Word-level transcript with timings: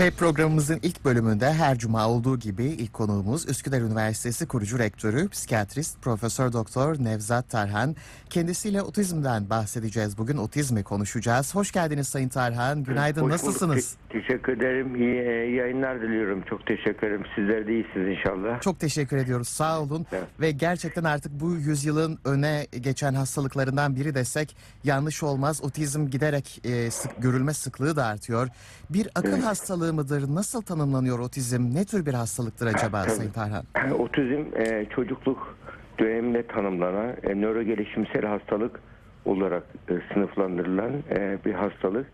Ve 0.00 0.10
programımızın 0.10 0.78
ilk 0.82 1.04
bölümünde 1.04 1.52
her 1.52 1.78
cuma 1.78 2.08
olduğu 2.08 2.38
gibi 2.38 2.64
ilk 2.64 2.92
konuğumuz 2.92 3.48
Üsküdar 3.48 3.80
Üniversitesi 3.80 4.46
kurucu 4.48 4.78
rektörü, 4.78 5.28
psikiyatrist 5.28 6.02
Profesör 6.02 6.52
Doktor 6.52 6.96
Nevzat 7.04 7.50
Tarhan. 7.50 7.96
Kendisiyle 8.30 8.82
otizmden 8.82 9.50
bahsedeceğiz. 9.50 10.18
Bugün 10.18 10.36
otizmi 10.36 10.82
konuşacağız. 10.82 11.54
Hoş 11.54 11.72
geldiniz 11.72 12.08
Sayın 12.08 12.28
Tarhan. 12.28 12.84
Günaydın. 12.84 13.22
Hoş. 13.22 13.32
Nasılsınız? 13.32 13.96
Te- 14.08 14.20
teşekkür 14.20 14.56
ederim. 14.56 14.94
İyi 14.94 15.14
e, 15.14 15.32
yayınlar 15.56 16.02
diliyorum. 16.02 16.42
Çok 16.50 16.66
teşekkür 16.66 17.06
ederim. 17.06 17.24
Sizler 17.34 17.66
de 17.66 17.72
iyisiniz 17.72 18.18
inşallah. 18.18 18.60
Çok 18.60 18.80
teşekkür 18.80 19.16
ediyoruz. 19.16 19.48
Sağ 19.48 19.80
olun. 19.80 20.06
Evet. 20.12 20.24
Ve 20.40 20.50
gerçekten 20.50 21.04
artık 21.04 21.32
bu 21.32 21.54
yüzyılın 21.54 22.18
öne 22.24 22.66
geçen 22.80 23.14
hastalıklarından 23.14 23.96
biri 23.96 24.14
desek 24.14 24.56
yanlış 24.84 25.22
olmaz. 25.22 25.64
Otizm 25.64 26.06
giderek 26.06 26.60
e, 26.64 26.90
sık, 26.90 27.22
görülme 27.22 27.54
sıklığı 27.54 27.96
da 27.96 28.04
artıyor. 28.04 28.48
Bir 28.90 29.08
akıl 29.14 29.28
Evet. 29.28 29.44
hastalığı 29.44 29.89
mıdır? 29.92 30.34
Nasıl 30.34 30.62
tanımlanıyor 30.62 31.18
otizm? 31.18 31.74
Ne 31.74 31.84
tür 31.84 32.06
bir 32.06 32.14
hastalıktır 32.14 32.66
acaba 32.66 33.02
Tabii. 33.02 33.10
Sayın 33.10 33.30
Tarhan? 33.30 33.64
Otizm 33.98 34.44
e, 34.56 34.86
çocukluk 34.94 35.56
döneminde 35.98 36.46
tanımlanan 36.46 37.14
e, 37.22 37.34
nöro 37.34 37.62
gelişimsel 37.62 38.24
hastalık 38.26 38.80
olarak 39.24 39.62
e, 39.88 39.94
sınıflandırılan 40.14 40.92
e, 41.10 41.38
bir 41.44 41.54
hastalık. 41.54 42.06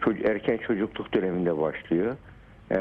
Çocuk, 0.00 0.24
erken 0.26 0.56
çocukluk 0.56 1.14
döneminde 1.14 1.58
başlıyor. 1.58 2.16
E, 2.70 2.78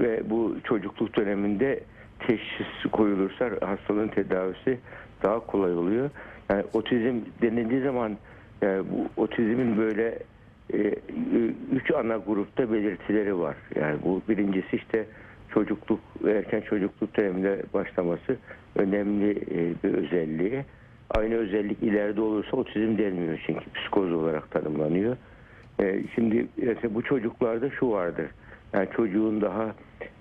ve 0.00 0.30
bu 0.30 0.56
çocukluk 0.64 1.16
döneminde 1.16 1.80
teşhis 2.18 2.90
koyulursa 2.92 3.50
hastalığın 3.60 4.08
tedavisi 4.08 4.78
daha 5.22 5.40
kolay 5.40 5.74
oluyor. 5.74 6.10
Yani 6.50 6.64
otizm 6.72 7.20
denildiği 7.42 7.82
zaman 7.82 8.16
e, 8.62 8.82
bu 8.90 9.22
otizmin 9.22 9.76
böyle 9.76 10.18
üç 11.72 11.90
ana 11.90 12.16
grupta 12.16 12.72
belirtileri 12.72 13.38
var. 13.38 13.56
Yani 13.74 13.98
bu 14.04 14.22
birincisi 14.28 14.76
işte 14.76 15.06
çocukluk, 15.48 16.00
erken 16.28 16.60
çocukluk 16.60 17.16
döneminde 17.16 17.62
başlaması 17.74 18.36
önemli 18.76 19.30
e, 19.30 19.74
bir 19.84 19.94
özelliği. 19.94 20.64
Aynı 21.10 21.34
özellik 21.34 21.82
ileride 21.82 22.20
olursa 22.20 22.56
otizm 22.56 22.98
denmiyor 22.98 23.42
çünkü 23.46 23.70
psikoz 23.74 24.12
olarak 24.12 24.50
tanımlanıyor. 24.50 25.16
E, 25.80 26.00
Şimdi 26.14 26.46
mesela 26.56 26.94
bu 26.94 27.02
çocuklarda 27.02 27.70
şu 27.70 27.90
vardır. 27.90 28.26
Yani 28.72 28.88
çocuğun 28.96 29.40
daha 29.40 29.74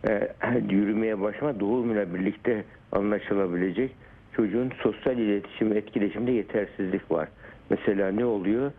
e, 0.09 0.31
yürümeye 0.69 1.22
başlama 1.22 1.59
doğumuyla 1.59 2.13
birlikte 2.13 2.63
anlaşılabilecek 2.91 3.91
çocuğun 4.36 4.72
sosyal 4.84 5.17
iletişim, 5.17 5.73
etkileşimde 5.73 6.31
yetersizlik 6.31 7.11
var. 7.11 7.30
Mesela 7.69 8.11
ne 8.11 8.25
oluyor? 8.25 8.72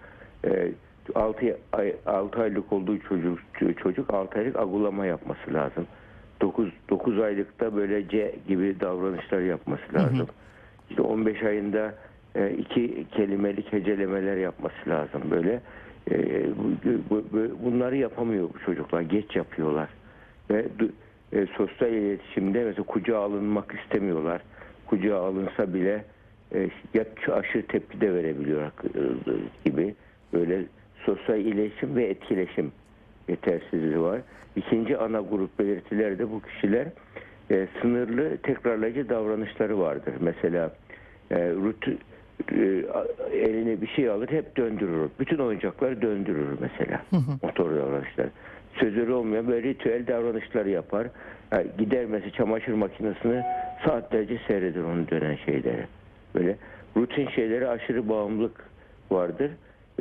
E, 0.44 0.68
6 1.14 1.56
ay 1.72 1.94
6 2.06 2.42
aylık 2.42 2.72
olduğu 2.72 2.98
çocuk 2.98 3.38
çocuk 3.82 4.14
6 4.14 4.38
aylık 4.38 4.56
agulama 4.58 5.06
yapması 5.06 5.54
lazım. 5.54 5.86
9 6.40 6.68
9 6.90 7.18
aylıkta 7.20 7.76
böyle 7.76 8.08
C 8.08 8.34
gibi 8.48 8.80
davranışlar 8.80 9.40
yapması 9.40 9.94
lazım. 9.94 10.26
İşte 10.90 11.02
15 11.02 11.42
ayında 11.42 11.94
e, 12.34 12.50
iki 12.50 13.04
kelimelik 13.10 13.72
hecelemeler 13.72 14.36
yapması 14.36 14.90
lazım 14.90 15.22
böyle. 15.30 15.60
E, 16.10 16.44
bu- 16.56 17.10
bu- 17.10 17.24
bu- 17.32 17.64
bunları 17.64 17.96
yapamıyor 17.96 18.48
bu 18.54 18.58
çocuklar. 18.66 19.00
Geç 19.00 19.36
yapıyorlar. 19.36 19.88
Ve 20.50 20.66
e, 21.32 21.46
sosyal 21.56 21.92
iletişimde 21.92 22.64
mesela 22.64 22.84
kucağa 22.84 23.18
alınmak 23.18 23.74
istemiyorlar. 23.82 24.42
Kucağa 24.86 25.16
alınsa 25.16 25.74
bile 25.74 26.04
e, 26.54 26.70
ya 26.94 27.04
aşırı 27.32 27.62
tepki 27.66 28.00
de 28.00 28.14
verebiliyor 28.14 28.62
e, 28.62 28.70
gibi 29.64 29.94
böyle 30.32 30.64
sosyal 31.06 31.40
iletişim 31.40 31.96
ve 31.96 32.04
etkileşim 32.04 32.72
yetersizliği 33.28 34.00
var. 34.00 34.20
İkinci 34.56 34.98
ana 34.98 35.20
grup 35.20 35.58
belirtileri 35.58 36.18
de 36.18 36.30
bu 36.30 36.42
kişiler 36.42 36.86
e, 37.50 37.66
sınırlı 37.82 38.36
tekrarlayıcı 38.36 39.08
davranışları 39.08 39.78
vardır. 39.78 40.14
Mesela 40.20 40.74
e, 41.30 41.50
rutin, 41.50 41.98
e, 42.52 42.84
eline 43.32 43.80
bir 43.80 43.86
şey 43.86 44.08
alır 44.08 44.28
hep 44.28 44.56
döndürür. 44.56 45.10
Bütün 45.20 45.38
oyuncakları 45.38 46.02
döndürür 46.02 46.58
mesela 46.60 47.02
motor 47.42 47.76
davranışlar. 47.76 48.26
Sözleri 48.74 49.12
olmayan 49.12 49.48
böyle 49.48 49.68
ritüel 49.68 50.06
davranışlar 50.06 50.66
yapar. 50.66 51.06
Yani 51.52 51.66
gider 51.78 52.04
mesela 52.04 52.30
çamaşır 52.30 52.72
makinesini 52.72 53.42
saatlerce 53.84 54.40
seyreder 54.46 54.82
onu 54.82 55.08
dönen 55.10 55.36
şeyleri. 55.36 55.84
Böyle 56.34 56.56
rutin 56.96 57.28
şeylere 57.28 57.68
aşırı 57.68 58.08
bağımlılık 58.08 58.64
vardır 59.10 59.50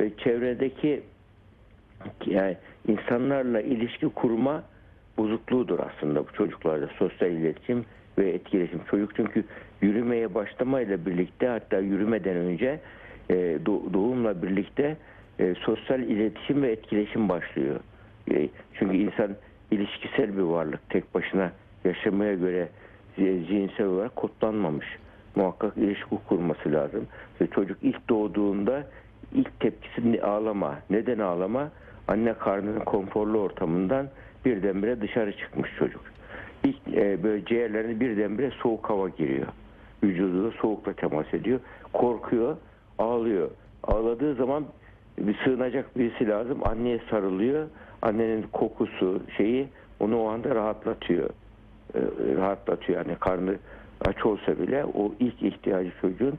ve 0.00 0.10
çevredeki 0.16 1.02
yani 2.26 2.56
insanlarla 2.88 3.60
ilişki 3.60 4.08
kurma 4.08 4.62
bozukluğudur 5.16 5.78
aslında 5.78 6.26
bu 6.26 6.32
çocuklarda 6.32 6.86
sosyal 6.98 7.30
iletişim 7.30 7.84
ve 8.18 8.30
etkileşim. 8.30 8.80
Çocuk 8.90 9.16
çünkü 9.16 9.44
yürümeye 9.80 10.34
başlamayla 10.34 11.06
birlikte 11.06 11.46
hatta 11.46 11.78
yürümeden 11.78 12.36
önce 12.36 12.80
e, 13.30 13.34
doğ- 13.66 13.92
doğumla 13.92 14.42
birlikte 14.42 14.96
e, 15.38 15.54
sosyal 15.54 16.00
iletişim 16.00 16.62
ve 16.62 16.72
etkileşim 16.72 17.28
başlıyor. 17.28 17.80
E, 18.30 18.48
çünkü 18.74 18.96
insan 18.96 19.36
ilişkisel 19.70 20.36
bir 20.36 20.42
varlık. 20.42 20.90
Tek 20.90 21.14
başına 21.14 21.52
yaşamaya 21.84 22.34
göre 22.34 22.68
zi- 23.18 23.46
zihinsel 23.46 23.86
olarak 23.86 24.16
kodlanmamış. 24.16 24.86
Muhakkak 25.34 25.76
ilişki 25.76 26.16
kurması 26.28 26.72
lazım. 26.72 27.06
Ve 27.40 27.46
çocuk 27.46 27.78
ilk 27.82 28.08
doğduğunda 28.08 28.86
ilk 29.32 29.60
tepkisi 29.60 30.22
ağlama. 30.22 30.78
Neden 30.90 31.18
ağlama? 31.18 31.70
Anne 32.08 32.34
karnının 32.34 32.80
konforlu 32.80 33.38
ortamından 33.38 34.08
birdenbire 34.44 35.00
dışarı 35.00 35.36
çıkmış 35.36 35.70
çocuk. 35.78 36.02
İlk 36.64 36.96
e, 36.96 37.22
böyle 37.22 37.44
ciğerlerine 37.44 38.00
birdenbire 38.00 38.50
soğuk 38.50 38.90
hava 38.90 39.08
giriyor. 39.08 39.46
Vücudu 40.02 40.52
soğukla 40.52 40.92
temas 40.92 41.34
ediyor. 41.34 41.60
Korkuyor, 41.92 42.56
ağlıyor. 42.98 43.50
Ağladığı 43.82 44.34
zaman 44.34 44.64
bir 45.18 45.38
sığınacak 45.44 45.98
birisi 45.98 46.28
lazım. 46.28 46.58
Anneye 46.64 47.00
sarılıyor. 47.10 47.68
Annenin 48.02 48.42
kokusu 48.52 49.20
şeyi 49.36 49.68
onu 50.00 50.22
o 50.22 50.28
anda 50.28 50.54
rahatlatıyor. 50.54 51.30
E, 51.94 52.00
rahatlatıyor. 52.36 53.06
Yani 53.06 53.16
karnı 53.20 53.56
aç 54.06 54.26
olsa 54.26 54.58
bile 54.58 54.84
o 54.84 55.12
ilk 55.20 55.42
ihtiyacı 55.42 55.92
çocuğun 56.00 56.38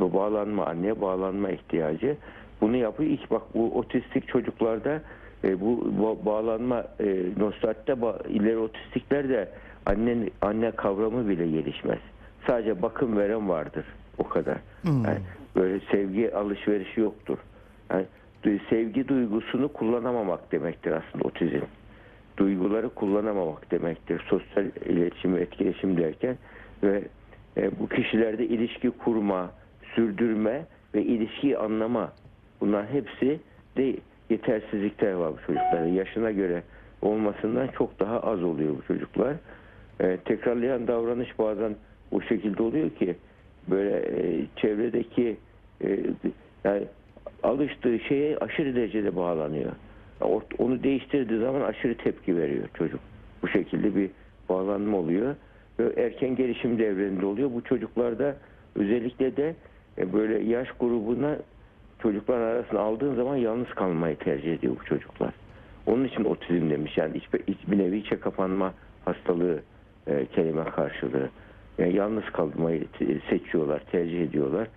bu 0.00 0.14
bağlanma 0.14 0.66
anneye 0.66 1.00
bağlanma 1.00 1.50
ihtiyacı. 1.50 2.16
Bunu 2.60 2.76
yapıyor. 2.76 3.10
İlk 3.10 3.30
bak 3.30 3.42
bu 3.54 3.78
otistik 3.78 4.28
çocuklarda 4.28 5.00
e, 5.44 5.60
bu 5.60 5.92
ba- 6.00 6.26
bağlanma 6.26 6.84
e, 7.00 7.24
nostatta 7.38 7.92
ba- 7.92 8.28
ileri 8.28 8.58
otistikler 8.58 9.28
de 9.28 9.48
annen 9.86 10.30
anne 10.42 10.70
kavramı 10.70 11.28
bile 11.28 11.46
gelişmez. 11.46 11.98
Sadece 12.46 12.82
bakım 12.82 13.16
veren 13.16 13.48
vardır. 13.48 13.84
O 14.18 14.28
kadar. 14.28 14.56
Yani 14.84 15.18
böyle 15.56 15.80
sevgi 15.90 16.34
alışverişi 16.34 17.00
yoktur. 17.00 17.38
Yani 17.90 18.06
sevgi 18.70 19.08
duygusunu 19.08 19.68
kullanamamak 19.68 20.52
demektir 20.52 20.92
aslında 20.92 21.24
otizm. 21.24 21.64
Duyguları 22.36 22.88
kullanamamak 22.88 23.70
demektir. 23.70 24.24
Sosyal 24.28 24.64
iletişim 24.86 25.36
ve 25.36 25.40
etkileşim 25.40 25.96
derken 25.96 26.36
ve 26.82 27.02
e, 27.56 27.78
bu 27.80 27.88
kişilerde 27.88 28.46
ilişki 28.46 28.90
kurma, 28.90 29.50
sürdürme 29.94 30.66
ve 30.94 31.02
ilişkiyi 31.02 31.58
anlama 31.58 32.12
bunlar 32.60 32.86
hepsi 32.92 33.40
de 33.76 33.96
yetersizlikler 34.30 35.12
var 35.12 35.32
bu 35.32 35.46
çocukların. 35.46 35.86
Yaşına 35.86 36.30
göre 36.30 36.62
olmasından 37.02 37.68
çok 37.68 38.00
daha 38.00 38.20
az 38.20 38.42
oluyor 38.42 38.74
bu 38.78 38.82
çocuklar. 38.82 39.34
E, 40.00 40.16
tekrarlayan 40.16 40.86
davranış 40.86 41.38
bazen 41.38 41.76
o 42.10 42.20
şekilde 42.20 42.62
oluyor 42.62 42.90
ki 42.90 43.16
böyle 43.70 43.96
e, 43.96 44.46
çevredeki 44.56 45.36
e, 45.84 45.98
yani 46.64 46.82
alıştığı 47.42 47.98
şeye 47.98 48.36
aşırı 48.36 48.76
derecede 48.76 49.16
bağlanıyor. 49.16 49.72
Onu 50.58 50.82
değiştirdiği 50.82 51.40
zaman 51.40 51.60
aşırı 51.60 51.94
tepki 51.96 52.36
veriyor 52.36 52.68
çocuk. 52.74 53.00
Bu 53.42 53.48
şekilde 53.48 53.96
bir 53.96 54.10
bağlanma 54.48 54.96
oluyor. 54.96 55.34
Ve 55.78 56.02
erken 56.02 56.36
gelişim 56.36 56.78
devreinde 56.78 57.26
oluyor. 57.26 57.50
Bu 57.54 57.64
çocuklarda 57.64 58.36
özellikle 58.74 59.36
de 59.36 59.54
e, 59.98 60.12
böyle 60.12 60.42
yaş 60.42 60.68
grubuna 60.80 61.36
çocuklar 62.02 62.40
arasında 62.40 62.80
aldığın 62.80 63.14
zaman 63.14 63.36
yalnız 63.36 63.68
kalmayı 63.68 64.16
tercih 64.16 64.54
ediyor 64.54 64.76
bu 64.80 64.84
çocuklar. 64.84 65.34
Onun 65.86 66.04
için 66.04 66.24
otizm 66.24 66.70
demiş. 66.70 66.98
Yani 66.98 67.16
iç, 67.16 67.24
iç, 67.46 67.58
bir 67.68 67.78
nevi 67.78 67.96
içe 67.96 68.20
kapanma 68.20 68.74
hastalığı 69.04 69.62
e, 70.06 70.26
kelime 70.26 70.64
karşılığı. 70.64 71.28
Yani 71.78 71.96
yalnız 71.96 72.24
kalmayı 72.24 72.84
seçiyorlar, 73.30 73.82
tercih 73.92 74.22
ediyorlar, 74.22 74.68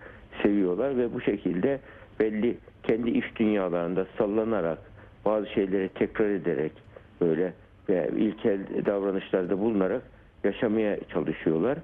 seviyorlar 0.42 0.96
ve 0.96 1.14
bu 1.14 1.20
şekilde 1.20 1.80
belli 2.20 2.56
kendi 2.82 3.10
iş 3.10 3.36
dünyalarında 3.38 4.06
sallanarak 4.18 4.78
bazı 5.24 5.46
şeyleri 5.46 5.88
tekrar 5.88 6.30
ederek 6.30 6.72
böyle 7.20 7.52
ve 7.88 8.10
ilkel 8.16 8.58
davranışlarda 8.86 9.58
bulunarak 9.58 10.02
yaşamaya 10.44 10.98
çalışıyorlar. 11.12 11.78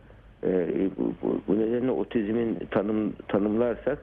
E, 0.45 0.69
bu, 1.49 1.59
nedenle 1.61 1.91
otizmin 1.91 2.59
tanım 2.71 3.13
tanımlarsak 3.29 3.99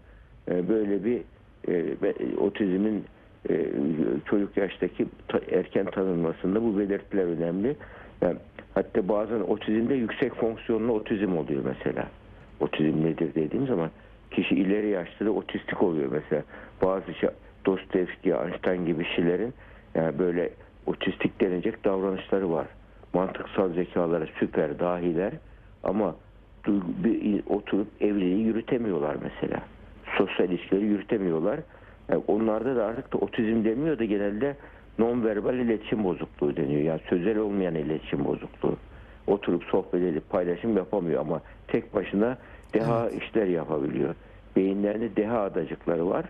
e, 0.51 0.69
böyle 0.69 1.03
bir 1.03 1.21
e, 1.67 1.95
otizmin 2.37 3.03
e, 3.49 3.65
çocuk 4.25 4.57
yaştaki 4.57 5.05
ta- 5.27 5.41
erken 5.51 5.85
tanınmasında 5.85 6.63
bu 6.63 6.79
belirtiler 6.79 7.25
önemli. 7.25 7.75
Hatta 8.73 9.07
bazen 9.07 9.39
otizmde 9.39 9.93
yüksek 9.93 10.35
fonksiyonlu 10.35 10.91
otizm 10.91 11.37
oluyor 11.37 11.63
mesela. 11.65 12.07
Otizm 12.59 13.05
nedir 13.05 13.35
dediğim 13.35 13.67
zaman 13.67 13.89
kişi 14.31 14.55
ileri 14.55 14.89
yaşta 14.89 15.25
da 15.25 15.31
otistik 15.31 15.83
oluyor 15.83 16.09
mesela. 16.11 16.43
Bazı 16.81 17.13
şey, 17.13 17.29
Dostoyevski, 17.65 18.29
Einstein 18.29 18.85
gibi 18.85 19.03
kişilerin 19.03 19.53
yani 19.95 20.19
böyle 20.19 20.49
otistik 20.85 21.41
denecek 21.41 21.85
davranışları 21.85 22.51
var. 22.51 22.67
Mantıksal 23.13 23.73
zekaları 23.73 24.27
süper, 24.39 24.79
dahiler 24.79 25.33
ama 25.83 26.15
bir, 26.67 27.43
oturup 27.49 27.87
evliliği 28.01 28.45
yürütemiyorlar 28.45 29.15
mesela. 29.23 29.61
Sosyal 30.17 30.49
ilişkileri 30.49 30.85
yürütemiyorlar. 30.85 31.59
Yani 32.09 32.23
onlarda 32.27 32.75
da 32.75 32.85
artık 32.85 33.13
da 33.13 33.17
otizm 33.17 33.63
demiyor 33.63 33.99
da 33.99 34.05
genelde 34.05 34.55
non-verbal 34.99 35.55
iletişim 35.55 36.03
bozukluğu 36.03 36.55
deniyor. 36.55 36.81
Yani 36.81 37.01
sözel 37.09 37.37
olmayan 37.37 37.75
iletişim 37.75 38.25
bozukluğu. 38.25 38.75
Oturup 39.27 39.63
sohbet 39.63 40.01
edip 40.01 40.29
paylaşım 40.29 40.77
yapamıyor 40.77 41.21
ama 41.21 41.41
tek 41.67 41.95
başına 41.95 42.37
deha 42.73 43.09
işler 43.09 43.47
yapabiliyor. 43.47 44.15
Beyinlerinde 44.55 45.15
deha 45.15 45.41
adacıkları 45.41 46.09
var 46.09 46.25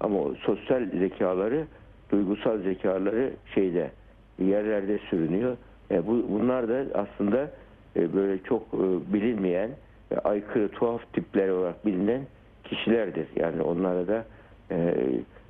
ama 0.00 0.18
sosyal 0.40 0.90
zekaları, 0.90 1.66
duygusal 2.10 2.58
zekaları 2.58 3.32
şeyde 3.54 3.90
yerlerde 4.38 4.98
sürünüyor. 4.98 5.56
E, 5.90 6.06
bu 6.06 6.26
bunlar 6.28 6.68
da 6.68 6.84
aslında 6.94 7.50
e, 7.96 8.14
böyle 8.14 8.42
çok 8.42 8.62
e, 8.74 9.12
bilinmeyen 9.14 9.70
ve 10.12 10.18
aykırı 10.18 10.68
tuhaf 10.68 11.12
tipler 11.12 11.48
olarak 11.48 11.86
bilinen 11.86 12.22
kişilerdir. 12.64 13.26
Yani 13.36 13.62
onlara 13.62 14.08
da 14.08 14.24
e, 14.70 14.94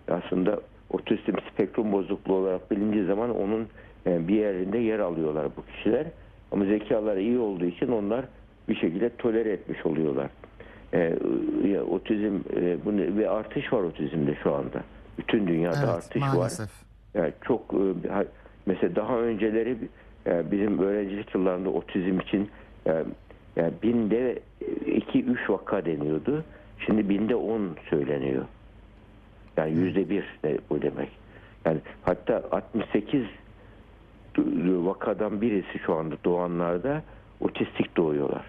aslında 0.08 0.60
otizm 0.90 1.32
spektrum 1.52 1.92
bozukluğu 1.92 2.34
olarak 2.34 2.70
bilindiği 2.70 3.04
zaman 3.06 3.36
onun 3.36 3.68
e, 4.06 4.28
bir 4.28 4.34
yerinde 4.34 4.78
yer 4.78 4.98
alıyorlar 4.98 5.46
bu 5.56 5.66
kişiler. 5.66 6.06
Ama 6.52 6.64
zekaları 6.64 7.20
iyi 7.20 7.38
olduğu 7.38 7.64
için 7.64 7.88
onlar 7.88 8.24
bir 8.68 8.74
şekilde 8.74 9.16
tolere 9.16 9.50
etmiş 9.50 9.86
oluyorlar. 9.86 10.30
E, 10.94 11.14
otizm 11.90 12.38
e, 12.56 12.84
bu 12.84 12.96
ne- 12.96 13.16
ve 13.16 13.30
artış 13.30 13.72
var 13.72 13.82
otizmde 13.82 14.34
şu 14.42 14.54
anda. 14.54 14.82
Bütün 15.18 15.46
dünyada 15.46 15.78
Evet 15.78 15.88
artış 15.88 16.22
var. 16.22 16.34
maalesef. 16.34 16.70
Yani 17.14 17.32
çok 17.44 17.74
e, 17.74 17.82
mesela 18.66 18.96
daha 18.96 19.18
önceleri 19.18 19.76
bizim 20.26 20.78
öğrencilik 20.78 21.34
yıllarında 21.34 21.70
otizm 21.70 22.20
için 22.20 22.50
e, 22.86 23.04
yani 23.56 23.72
binde 23.82 24.38
2-3 24.86 25.52
vaka 25.52 25.84
deniyordu. 25.84 26.44
Şimdi 26.86 27.08
binde 27.08 27.34
10 27.34 27.76
söyleniyor. 27.90 28.44
Yani 29.56 29.72
yüzde 29.72 30.10
bir 30.10 30.24
ne 30.44 30.58
bu 30.70 30.82
demek. 30.82 31.08
Yani 31.64 31.78
hatta 32.02 32.42
68 32.50 33.22
du- 34.34 34.86
vakadan 34.86 35.40
birisi 35.40 35.78
şu 35.86 35.94
anda 35.94 36.14
doğanlarda 36.24 37.02
otistik 37.40 37.96
doğuyorlar. 37.96 38.44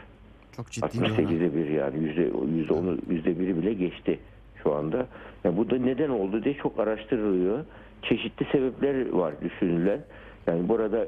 Çok 0.55 0.71
ciddi 0.71 0.85
bir 0.93 1.01
oran. 1.01 1.09
68'de 1.09 1.55
bir 1.55 1.69
yani 1.69 2.03
yüzde 2.03 2.31
yüzde 2.55 2.73
onu 2.73 2.97
yüzde 3.09 3.39
biri 3.39 3.57
bile 3.57 3.73
geçti 3.73 4.19
şu 4.63 4.73
anda. 4.75 5.07
Yani 5.43 5.57
bu 5.57 5.69
da 5.69 5.77
neden 5.77 6.09
oldu 6.09 6.43
diye 6.43 6.53
çok 6.53 6.79
araştırılıyor. 6.79 7.65
Çeşitli 8.01 8.45
sebepler 8.51 9.09
var 9.09 9.33
düşünülen. 9.41 9.99
Yani 10.47 10.69
burada 10.69 11.07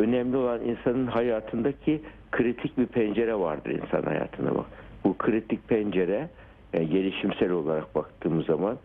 önemli 0.00 0.36
olan 0.36 0.60
insanın 0.64 1.06
hayatındaki 1.06 2.00
kritik 2.32 2.78
bir 2.78 2.86
pencere 2.86 3.34
vardır 3.34 3.70
insan 3.70 4.02
hayatına 4.02 4.54
bak. 4.54 4.66
Bu 5.04 5.18
kritik 5.18 5.68
pencere 5.68 6.28
e, 6.72 6.84
gelişimsel 6.84 7.50
olarak 7.50 7.94
baktığımız 7.94 8.46
zaman 8.46 8.76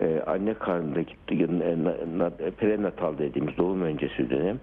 e, 0.00 0.20
anne 0.26 0.54
karnındaki 0.54 1.14
e, 1.30 1.46
na- 1.84 2.18
na- 2.24 2.50
prenatal 2.58 3.18
dediğimiz 3.18 3.56
doğum 3.58 3.82
öncesi 3.82 4.30
dönem, 4.30 4.60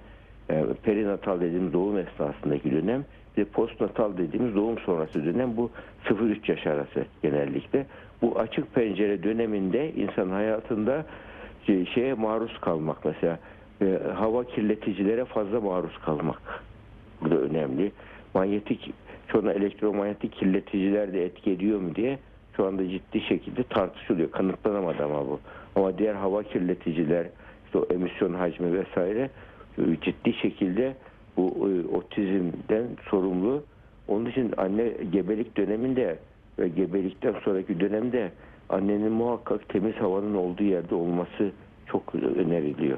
e, 0.50 0.64
perinatal 0.84 1.42
dediğimiz 1.42 1.74
doğum 1.74 1.98
esnasındaki 1.98 2.72
dönem, 2.72 3.06
de 3.38 3.46
postnatal 3.46 4.18
dediğimiz 4.18 4.56
doğum 4.56 4.78
sonrası 4.80 5.26
dönem 5.26 5.58
bu 5.58 5.72
0-3 6.06 6.52
yaş 6.52 6.68
arası 6.68 7.06
genellikle. 7.22 7.86
Bu 8.22 8.40
açık 8.40 8.76
pencere 8.76 9.24
döneminde 9.24 9.92
insan 9.94 10.30
hayatında 10.30 11.06
şey- 11.66 11.86
şeye 11.86 12.14
maruz 12.14 12.58
kalmak 12.62 13.06
mesela 13.06 13.40
e, 13.82 14.00
hava 14.16 14.44
kirleticilere 14.44 15.26
fazla 15.26 15.62
maruz 15.62 15.98
kalmak. 16.06 16.64
Bu 17.22 17.28
önemli. 17.28 17.92
Manyetik 18.34 18.94
çoğuna 19.28 19.52
elektromanyetik 19.54 20.34
kirleticiler 20.34 21.14
de 21.14 21.26
etki 21.26 21.52
ediyor 21.52 21.80
mu 21.80 21.96
diye 21.96 22.20
şu 22.56 22.66
anda 22.66 22.90
ciddi 22.90 23.22
şekilde 23.22 23.64
tartışılıyor. 23.64 24.32
Kanıtlanamadı 24.32 25.04
ama 25.04 25.26
bu. 25.26 25.40
Ama 25.76 25.98
diğer 25.98 26.16
hava 26.16 26.44
kirleticiler, 26.44 27.28
işte 27.66 27.78
o 27.78 27.86
emisyon 27.94 28.34
hacmi 28.34 28.74
vesaire 28.74 29.30
e, 29.78 29.82
ciddi 30.02 30.34
şekilde 30.34 30.96
bu 31.38 31.70
e, 31.70 31.96
otizmden 31.96 32.88
sorumlu. 33.10 33.64
Onun 34.08 34.26
için 34.26 34.54
anne 34.58 34.92
gebelik 35.12 35.58
döneminde 35.58 36.20
ve 36.60 36.68
gebelikten 36.68 37.34
sonraki 37.44 37.80
dönemde 37.80 38.32
annenin 38.70 39.12
muhakkak 39.12 39.70
temiz 39.70 39.96
havanın 39.96 40.36
olduğu 40.36 40.64
yerde 40.64 40.96
olması 40.96 41.52
çok 41.88 42.16
öneriliyor. 42.16 42.98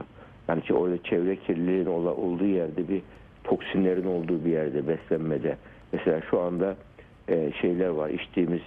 Yani 0.49 0.61
ki 0.61 0.73
orada 0.73 1.03
çevre 1.03 1.35
kirliliğinin 1.35 1.85
ola- 1.85 2.15
olduğu 2.15 2.45
yerde 2.45 2.87
bir 2.89 3.01
toksinlerin 3.43 4.05
olduğu 4.05 4.45
bir 4.45 4.51
yerde 4.51 4.87
beslenmede. 4.87 5.57
Mesela 5.93 6.21
şu 6.29 6.39
anda 6.39 6.77
e, 7.29 7.51
şeyler 7.61 7.87
var 7.89 8.09
içtiğimiz 8.09 8.61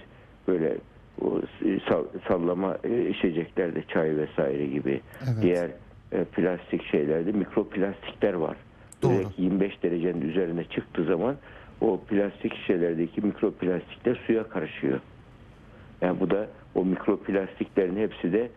böyle 0.47 0.77
o 1.21 1.41
sal- 1.89 2.05
sallama 2.27 2.77
e, 2.83 3.09
içeceklerde 3.09 3.83
çay 3.87 4.17
vesaire 4.17 4.65
gibi 4.65 5.01
Evet. 5.27 5.37
diğer 5.41 5.69
e, 6.11 6.23
plastik 6.23 6.83
şeylerde 6.85 7.31
mikroplastikler 7.31 8.33
var. 8.33 8.57
Doğru. 9.01 9.13
Direkt 9.13 9.39
25 9.39 9.83
derecenin 9.83 10.21
üzerine 10.21 10.63
çıktığı 10.63 11.03
zaman 11.05 11.37
o 11.81 11.99
plastik 12.03 12.55
şişelerdeki 12.55 13.21
mikroplastikler 13.21 14.15
suya 14.27 14.43
karışıyor. 14.43 14.99
Yani 16.01 16.19
bu 16.19 16.29
da 16.29 16.47
o 16.75 16.85
mikroplastiklerin 16.85 17.97
hepsi 17.97 18.33
de 18.33 18.49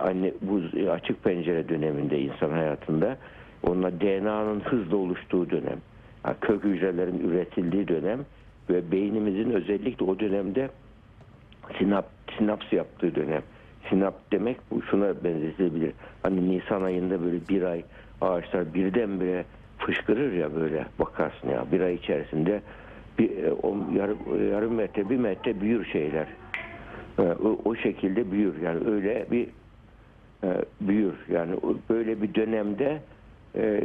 anne 0.00 0.32
bu 0.42 0.60
açık 0.90 1.24
pencere 1.24 1.68
döneminde 1.68 2.20
insan 2.20 2.50
hayatında 2.50 3.16
onunla 3.62 4.00
DNA'nın 4.00 4.60
hızla 4.60 4.96
oluştuğu 4.96 5.50
dönem. 5.50 5.78
Yani 6.26 6.36
kök 6.40 6.64
hücrelerin 6.64 7.28
üretildiği 7.28 7.88
dönem 7.88 8.18
ve 8.70 8.92
beynimizin 8.92 9.50
özellikle 9.50 10.04
o 10.04 10.18
dönemde 10.18 10.68
sinap, 11.78 12.06
sinaps 12.38 12.72
yaptığı 12.72 13.14
dönem. 13.14 13.42
Sinap 13.88 14.14
demek 14.32 14.56
bu 14.70 14.82
şuna 14.82 15.24
benzetilebilir. 15.24 15.92
Hani 16.22 16.50
Nisan 16.50 16.82
ayında 16.82 17.24
böyle 17.24 17.48
bir 17.48 17.62
ay 17.62 17.82
ağaçlar 18.20 18.74
birdenbire 18.74 19.44
fışkırır 19.78 20.32
ya 20.32 20.54
böyle 20.54 20.86
bakarsın 20.98 21.48
ya 21.48 21.64
bir 21.72 21.80
ay 21.80 21.94
içerisinde 21.94 22.62
bir, 23.18 23.44
e, 23.44 23.52
o 23.52 23.76
yarım, 23.96 24.18
yarım 24.52 24.74
metre 24.74 25.10
bir 25.10 25.16
metre 25.16 25.60
büyür 25.60 25.84
şeyler. 25.84 26.26
E, 27.18 27.22
O, 27.22 27.58
o 27.64 27.74
şekilde 27.74 28.30
büyür. 28.32 28.62
Yani 28.62 28.88
öyle 28.90 29.26
bir 29.30 29.48
e, 30.44 30.48
büyür. 30.80 31.14
Yani 31.30 31.56
böyle 31.90 32.22
bir 32.22 32.34
dönemde 32.34 33.00
e, 33.56 33.82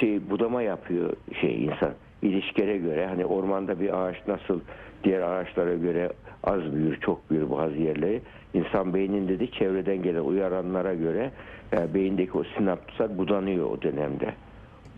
şey 0.00 0.30
budama 0.30 0.62
yapıyor 0.62 1.12
şey 1.40 1.64
insan. 1.64 1.92
İlişkilere 2.22 2.78
göre 2.78 3.06
hani 3.06 3.24
ormanda 3.24 3.80
bir 3.80 4.02
ağaç 4.02 4.16
nasıl 4.28 4.60
diğer 5.04 5.20
ağaçlara 5.20 5.74
göre 5.74 6.12
az 6.44 6.74
büyür 6.74 7.00
çok 7.00 7.30
büyür 7.30 7.50
bazı 7.50 7.76
yerleri. 7.76 8.20
İnsan 8.54 8.94
beyninde 8.94 9.38
de 9.40 9.46
çevreden 9.46 10.02
gelen 10.02 10.20
uyaranlara 10.20 10.94
göre 10.94 11.30
e, 11.72 11.94
beyindeki 11.94 12.38
o 12.38 12.44
sinapslar 12.44 13.18
budanıyor 13.18 13.70
o 13.70 13.82
dönemde. 13.82 14.34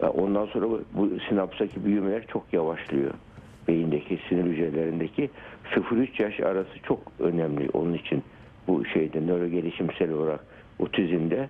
Ondan 0.00 0.46
sonra 0.46 0.66
bu, 0.94 1.10
sinapstaki 1.28 1.84
büyümeler 1.84 2.26
çok 2.26 2.52
yavaşlıyor 2.52 3.10
beyindeki 3.68 4.18
sinir 4.28 4.44
hücrelerindeki 4.44 5.30
0-3 5.74 6.22
yaş 6.22 6.40
arası 6.40 6.78
çok 6.82 6.98
önemli 7.18 7.68
onun 7.72 7.94
için 7.94 8.22
bu 8.68 8.84
şeyde 8.84 9.20
nöro 9.20 9.46
gelişimsel 9.46 10.10
olarak 10.10 10.40
otizmde 10.78 11.48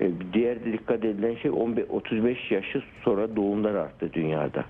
e, 0.00 0.10
diğer 0.32 0.64
dikkat 0.64 1.04
edilen 1.04 1.34
şey 1.34 1.50
15, 1.50 1.84
35 1.88 2.50
yaşı 2.50 2.82
sonra 3.04 3.36
doğumlar 3.36 3.74
arttı 3.74 4.12
dünyada. 4.12 4.64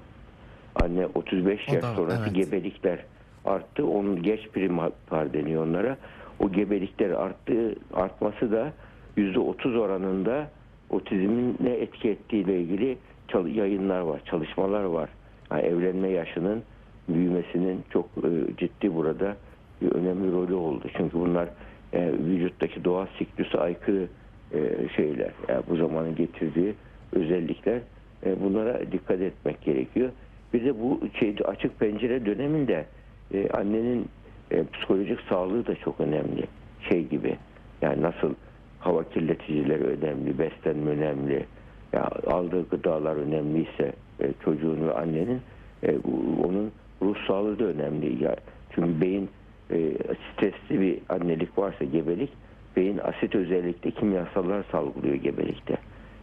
Anne 0.82 1.06
35 1.14 1.68
O 1.68 1.74
yaş 1.74 1.82
da, 1.82 1.94
sonrası 1.94 2.22
evet. 2.22 2.34
gebelikler 2.34 2.98
arttı. 3.44 3.86
Onun 3.86 4.22
geç 4.22 4.48
primar 4.48 4.92
deniyor 5.32 5.66
onlara. 5.66 5.96
O 6.40 6.52
gebelikler 6.52 7.10
arttı, 7.10 7.74
artması 7.94 8.52
da 8.52 8.72
%30 9.16 9.78
oranında 9.78 10.50
otizmin 10.90 11.56
ne 11.60 11.70
etki 11.70 12.08
ettiğiyle 12.08 12.60
ilgili 12.60 12.98
yayınlar 13.54 14.00
var, 14.00 14.20
çalışmalar 14.24 14.84
var. 14.84 15.10
Yani 15.50 15.62
evlenme 15.62 16.08
yaşının 16.08 16.62
büyümesinin 17.14 17.84
çok 17.90 18.06
e, 18.16 18.56
ciddi 18.56 18.94
burada 18.94 19.36
bir 19.82 19.92
önemli 19.92 20.32
rolü 20.32 20.54
oldu. 20.54 20.84
Çünkü 20.96 21.18
bunlar 21.18 21.48
e, 21.92 22.12
vücuttaki 22.12 22.84
doğal 22.84 23.06
siklüse 23.18 23.58
aykırı 23.58 24.06
e, 24.54 24.88
şeyler. 24.96 25.30
Yani 25.48 25.62
bu 25.68 25.76
zamanın 25.76 26.14
getirdiği 26.14 26.74
özellikler. 27.12 27.80
Bunlara 28.42 28.92
dikkat 28.92 29.20
etmek 29.20 29.62
gerekiyor. 29.62 30.10
Bir 30.54 30.64
de 30.64 30.80
bu 30.80 31.00
şeyde 31.18 31.44
açık 31.44 31.80
pencere 31.80 32.26
döneminde 32.26 32.84
annenin 33.52 34.08
psikolojik 34.72 35.20
sağlığı 35.20 35.66
da 35.66 35.74
çok 35.74 36.00
önemli. 36.00 36.44
Şey 36.88 37.08
gibi. 37.08 37.36
Yani 37.82 38.02
nasıl 38.02 38.34
hava 38.78 39.04
kirleticileri 39.04 39.84
önemli, 39.84 40.38
beslenme 40.38 40.90
önemli, 40.90 41.46
ya 41.92 42.10
aldığı 42.26 42.68
gıdalar 42.68 43.16
önemliyse 43.16 43.92
e, 44.20 44.30
çocuğun 44.44 44.88
ve 44.88 44.94
annenin 44.94 45.40
onun 46.44 46.72
ruh 47.02 47.16
sağlığı 47.26 47.58
da 47.58 47.64
önemli. 47.64 48.24
Ya, 48.24 48.36
çünkü 48.74 49.00
beyin 49.00 49.30
e, 49.70 49.92
stresli 50.32 50.80
bir 50.80 50.98
annelik 51.08 51.58
varsa 51.58 51.84
gebelik, 51.84 52.30
beyin 52.76 52.98
asit 52.98 53.34
özellikle 53.34 53.90
kimyasallar 53.90 54.64
salgılıyor 54.72 55.14
gebelikte. 55.14 55.76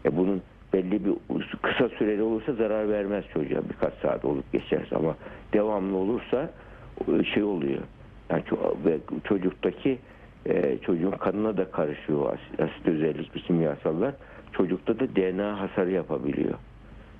E, 0.05 0.17
bunun 0.17 0.41
belli 0.73 1.05
bir 1.05 1.13
kısa 1.61 1.89
süreli 1.89 2.21
olursa 2.21 2.53
zarar 2.53 2.89
vermez 2.89 3.25
çocuğa 3.33 3.61
birkaç 3.69 3.93
saat 3.93 4.25
olup 4.25 4.51
geçerse 4.51 4.95
ama 4.95 5.15
devamlı 5.53 5.97
olursa 5.97 6.49
e, 7.07 7.23
şey 7.23 7.43
oluyor. 7.43 7.81
Yani 8.29 8.43
çocuktaki 9.23 9.99
e, 10.45 10.77
çocuğun 10.77 11.11
kanına 11.11 11.57
da 11.57 11.71
karışıyor 11.71 12.37
asit 12.59 12.87
özellikli 12.87 13.41
kimyasallar. 13.41 14.13
Çocukta 14.53 14.99
da 14.99 15.15
DNA 15.15 15.59
hasarı 15.59 15.91
yapabiliyor. 15.91 16.55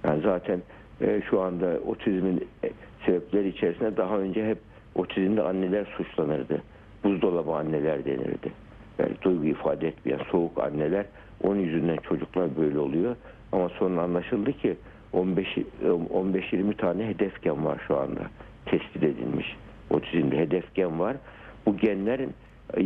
Yani 0.03 0.21
zaten 0.21 0.61
e, 1.01 1.21
şu 1.29 1.41
anda 1.41 1.79
otizmin 1.87 2.47
e, 2.63 2.69
sebepleri 3.05 3.47
içerisinde 3.47 3.97
daha 3.97 4.17
önce 4.17 4.47
hep 4.49 4.57
otizmde 4.95 5.41
anneler 5.41 5.85
suçlanırdı. 5.97 6.61
Buzdolabı 7.03 7.51
anneler 7.51 8.05
denirdi. 8.05 8.51
Yani 8.99 9.11
duygu 9.21 9.45
ifade 9.45 9.87
etmeyen 9.87 10.21
soğuk 10.31 10.63
anneler 10.63 11.05
onun 11.43 11.59
yüzünden 11.59 11.97
çocuklar 11.97 12.57
böyle 12.57 12.79
oluyor. 12.79 13.15
Ama 13.51 13.69
sonra 13.69 14.01
anlaşıldı 14.01 14.53
ki 14.53 14.77
15 15.13 15.57
e, 15.57 15.61
15-20 15.83 16.75
tane 16.75 17.07
hedef 17.07 17.41
gen 17.41 17.65
var 17.65 17.81
şu 17.87 17.97
anda 17.97 18.21
tespit 18.65 19.03
edilmiş. 19.03 19.55
Otizmde 19.89 20.37
hedef 20.37 20.75
gen 20.75 20.99
var. 20.99 21.17
Bu 21.65 21.77
genlerin 21.77 22.33
e, 22.77 22.83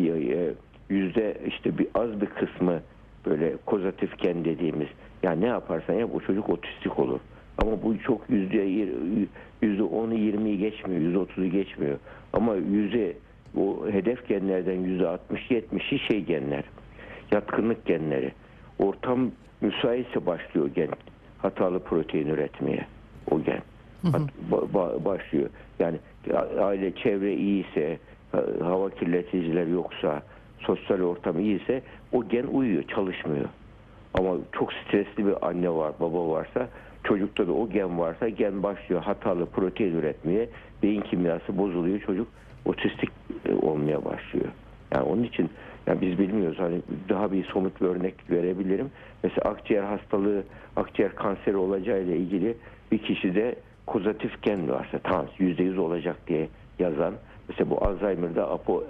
yüzde 0.90 1.38
işte 1.48 1.78
bir 1.78 1.88
az 1.96 2.22
bir 2.22 2.26
kısmı 2.26 2.82
böyle 3.26 3.54
kozatif 3.66 4.20
gen 4.20 4.46
dediğimiz 4.46 4.88
yani 5.24 5.42
ne 5.42 5.48
yaparsan 5.48 5.94
yap 5.94 6.10
o 6.16 6.20
çocuk 6.20 6.50
otistik 6.50 7.00
olur. 7.00 7.20
Ama 7.58 7.84
bu 7.84 8.00
çok 8.00 8.30
yüzde 8.30 8.58
yüzde 9.62 9.84
onu 9.84 10.14
yirmiyi 10.14 10.58
geçmiyor, 10.58 11.02
yüzde 11.02 11.18
otuzu 11.18 11.48
geçmiyor. 11.48 11.98
Ama 12.34 12.56
yüzde 12.56 13.14
o 13.58 13.88
hedef 13.92 14.28
genlerden 14.28 14.80
yüzde 14.80 15.08
altmış 15.08 15.52
yetmişi 15.52 16.00
şey 16.00 16.22
genler, 16.22 16.64
yatkınlık 17.32 17.86
genleri. 17.86 18.32
Ortam 18.80 19.32
müsaitse 19.62 20.26
başlıyor 20.26 20.68
gen 20.76 20.90
hatalı 21.38 21.80
protein 21.80 22.28
üretmeye 22.28 22.86
o 23.32 23.42
gen. 23.44 23.62
Başlıyor. 25.06 25.50
Yani 25.80 25.98
aile 26.60 26.96
çevre 26.96 27.34
iyiyse, 27.36 27.98
ha- 28.32 28.46
hava 28.62 28.90
kirleticiler 28.90 29.68
yoksa, 29.68 30.22
sosyal 30.60 31.02
ortam 31.02 31.40
iyiyse 31.40 31.82
o 32.12 32.28
gen 32.28 32.44
uyuyor, 32.44 32.84
çalışmıyor. 32.84 33.46
Ama 34.14 34.38
çok 34.52 34.74
stresli 34.74 35.28
bir 35.28 35.48
anne 35.48 35.70
var, 35.70 35.94
baba 36.00 36.30
varsa 36.30 36.70
çocukta 37.04 37.48
da 37.48 37.52
o 37.52 37.70
gen 37.70 38.00
varsa 38.00 38.30
gen 38.30 38.64
başlıyor 38.64 39.02
hatalı 39.02 39.46
protein 39.46 39.96
üretmeye. 39.96 40.50
Beyin 40.84 41.02
kimyası 41.02 41.58
bozuluyor. 41.58 42.00
Çocuk 42.00 42.28
otistik 42.66 43.10
e, 43.46 43.54
olmaya 43.56 44.06
başlıyor. 44.06 44.48
Yani 44.92 45.04
onun 45.04 45.24
için 45.24 45.50
yani 45.88 46.02
biz 46.02 46.20
bilmiyoruz. 46.20 46.60
Hani 46.60 46.82
daha 47.10 47.32
bir 47.32 47.46
somut 47.46 47.82
bir 47.82 47.88
örnek 47.88 48.16
verebilirim. 48.30 48.92
Mesela 49.24 49.50
akciğer 49.50 49.84
hastalığı, 49.84 50.44
akciğer 50.76 51.16
kanseri 51.16 51.58
olacağıyla 51.58 52.16
ilgili 52.16 52.58
bir 52.92 52.98
kişide 52.98 53.56
kozatif 53.86 54.42
gen 54.42 54.70
varsa 54.70 55.00
tamam 55.04 55.26
%100 55.40 55.80
olacak 55.80 56.18
diye 56.28 56.50
yazan 56.80 57.14
mesela 57.50 57.70
bu 57.70 57.86
Alzheimer'da 57.86 58.52
APO 58.52 58.84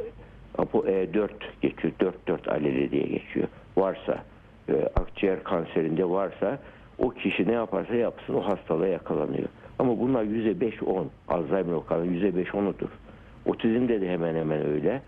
APO 0.57 0.79
E4 0.79 1.29
geçiyor. 1.61 1.93
4-4 2.27 2.49
aleli 2.49 2.91
diye 2.91 3.03
geçiyor. 3.03 3.47
Varsa 3.77 4.23
e, 4.69 4.73
akciğer 4.95 5.43
kanserinde 5.43 6.09
varsa 6.09 6.59
o 6.97 7.09
kişi 7.09 7.47
ne 7.47 7.51
yaparsa 7.51 7.95
yapsın 7.95 8.33
o 8.33 8.41
hastalığa 8.41 8.87
yakalanıyor. 8.87 9.47
Ama 9.79 9.99
bunlar 9.99 10.23
%5-10 10.23 11.05
Alzheimer 11.27 11.73
oranı 11.73 12.05
%5-10'udur. 12.05 12.89
Otizmde 13.45 14.01
de 14.01 14.09
hemen 14.09 14.35
hemen 14.35 14.65
öyle 14.65 15.01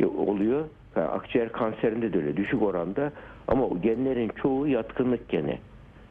e, 0.00 0.06
oluyor. 0.06 0.64
Yani 0.96 1.08
akciğer 1.08 1.52
kanserinde 1.52 2.12
de 2.12 2.18
öyle 2.18 2.36
düşük 2.36 2.62
oranda 2.62 3.12
ama 3.48 3.68
genlerin 3.82 4.30
çoğu 4.42 4.68
yatkınlık 4.68 5.28
geni. 5.28 5.58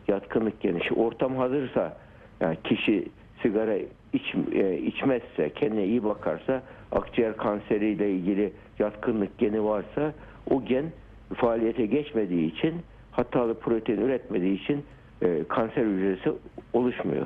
Yatkınlık 0.08 0.62
geni. 0.62 0.84
Şimdi 0.84 1.00
ortam 1.00 1.36
hazırsa 1.36 1.98
yani 2.40 2.58
kişi 2.64 3.08
sigara 3.42 3.76
iç, 4.14 4.36
e, 4.54 4.78
içmezse, 4.78 5.50
kendine 5.56 5.86
iyi 5.86 6.04
bakarsa, 6.04 6.64
akciğer 6.92 7.38
kanseriyle 7.38 8.12
ilgili 8.12 8.54
yatkınlık 8.80 9.38
geni 9.38 9.64
varsa 9.64 10.14
o 10.50 10.66
gen 10.66 10.86
faaliyete 11.34 11.86
geçmediği 11.86 12.54
için 12.54 12.74
hatalı 13.12 13.60
protein 13.60 14.02
üretmediği 14.02 14.64
için 14.64 14.84
e, 15.22 15.44
kanser 15.50 15.86
hücresi 15.86 16.34
oluşmuyor. 16.74 17.26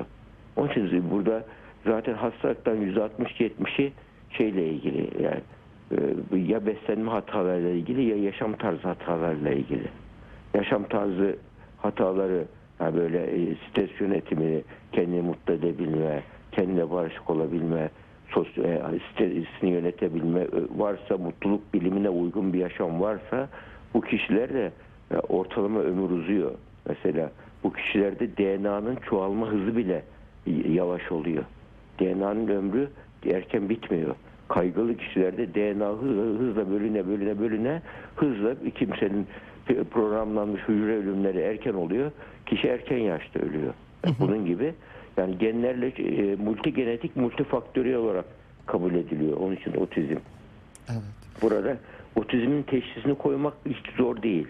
Onun 0.56 0.68
için 0.68 1.10
burada 1.10 1.44
zaten 1.86 2.14
hastalıktan 2.14 2.76
%60-70'i 2.76 3.92
şeyle 4.30 4.68
ilgili 4.68 5.22
yani 5.22 5.40
e, 6.32 6.36
ya 6.38 6.66
beslenme 6.66 7.10
hatalarıyla 7.10 7.70
ilgili 7.70 8.02
ya 8.02 8.16
yaşam 8.16 8.52
tarzı 8.52 8.88
hatalarıyla 8.88 9.50
ilgili. 9.50 9.88
Yaşam 10.54 10.84
tarzı 10.84 11.36
hataları 11.78 12.44
yani 12.80 12.96
böyle 12.96 13.18
e, 13.18 13.56
stres 13.70 14.00
yönetimini 14.00 14.62
kendini 14.92 15.22
mutlu 15.22 15.52
edebilme, 15.52 16.22
kendine 16.52 16.90
barışık 16.90 17.30
olabilme, 17.30 17.90
sos, 18.28 18.58
e, 18.58 18.80
stresini 19.12 19.70
yönetebilme 19.70 20.40
e, 20.40 20.48
varsa, 20.76 21.18
mutluluk 21.18 21.74
bilimine 21.74 22.08
uygun 22.08 22.52
bir 22.52 22.58
yaşam 22.58 23.00
varsa 23.00 23.48
bu 23.94 24.00
kişiler 24.00 24.54
de 24.54 24.72
e, 25.10 25.16
ortalama 25.16 25.80
ömür 25.80 26.10
uzuyor. 26.10 26.50
Mesela 26.88 27.30
bu 27.66 27.72
kişilerde 27.72 28.36
DNA'nın 28.36 28.96
çoğalma 28.96 29.48
hızı 29.48 29.76
bile 29.76 30.02
yavaş 30.68 31.12
oluyor. 31.12 31.44
DNA'nın 32.00 32.48
ömrü 32.48 32.88
erken 33.30 33.68
bitmiyor. 33.68 34.14
Kaygılı 34.48 34.96
kişilerde 34.96 35.54
DNA 35.54 35.88
hızla, 35.88 36.22
hızla 36.22 36.70
bölüne 36.70 37.08
bölüne 37.08 37.38
bölüne 37.38 37.82
hızla 38.16 38.54
kimsenin 38.74 39.26
programlanmış 39.90 40.62
hücre 40.68 40.96
ölümleri 40.96 41.38
erken 41.38 41.74
oluyor. 41.74 42.10
Kişi 42.46 42.68
erken 42.68 42.98
yaşta 42.98 43.40
ölüyor. 43.40 43.74
Bunun 44.20 44.46
gibi 44.46 44.74
yani 45.16 45.38
genlerle 45.38 45.88
e, 45.88 46.36
multigenetik 46.36 47.16
multifaktöriyel 47.16 47.98
olarak 47.98 48.24
kabul 48.66 48.94
ediliyor. 48.94 49.36
Onun 49.36 49.56
için 49.56 49.74
otizm. 49.74 50.18
Evet. 50.88 51.02
Burada 51.42 51.76
otizmin 52.16 52.62
teşhisini 52.62 53.14
koymak 53.14 53.54
hiç 53.66 53.96
zor 53.96 54.22
değil. 54.22 54.46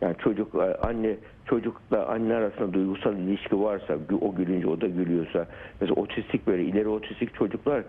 Yani 0.00 0.16
çocuk 0.18 0.54
anne 0.82 1.16
çocukla 1.46 2.06
anne 2.06 2.34
arasında 2.34 2.72
duygusal 2.72 3.18
ilişki 3.18 3.60
varsa 3.60 3.98
o 4.20 4.34
gülünce 4.34 4.66
o 4.66 4.80
da 4.80 4.86
gülüyorsa 4.86 5.46
mesela 5.80 6.00
otistik 6.00 6.46
böyle 6.46 6.64
ileri 6.64 6.88
otistik 6.88 7.34
çocuklar 7.34 7.82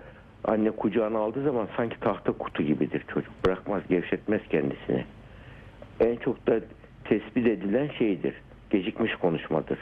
anne 0.43 0.71
kucağına 0.71 1.19
aldığı 1.19 1.43
zaman 1.43 1.67
sanki 1.77 2.00
tahta 2.00 2.31
kutu 2.31 2.63
gibidir 2.63 3.05
çocuk 3.13 3.33
bırakmaz 3.45 3.88
gevşetmez 3.89 4.41
kendisini. 4.50 5.05
En 6.00 6.15
çok 6.15 6.47
da 6.47 6.59
tespit 7.03 7.47
edilen 7.47 7.88
şeydir 7.88 8.33
gecikmiş 8.69 9.15
konuşmadır. 9.15 9.79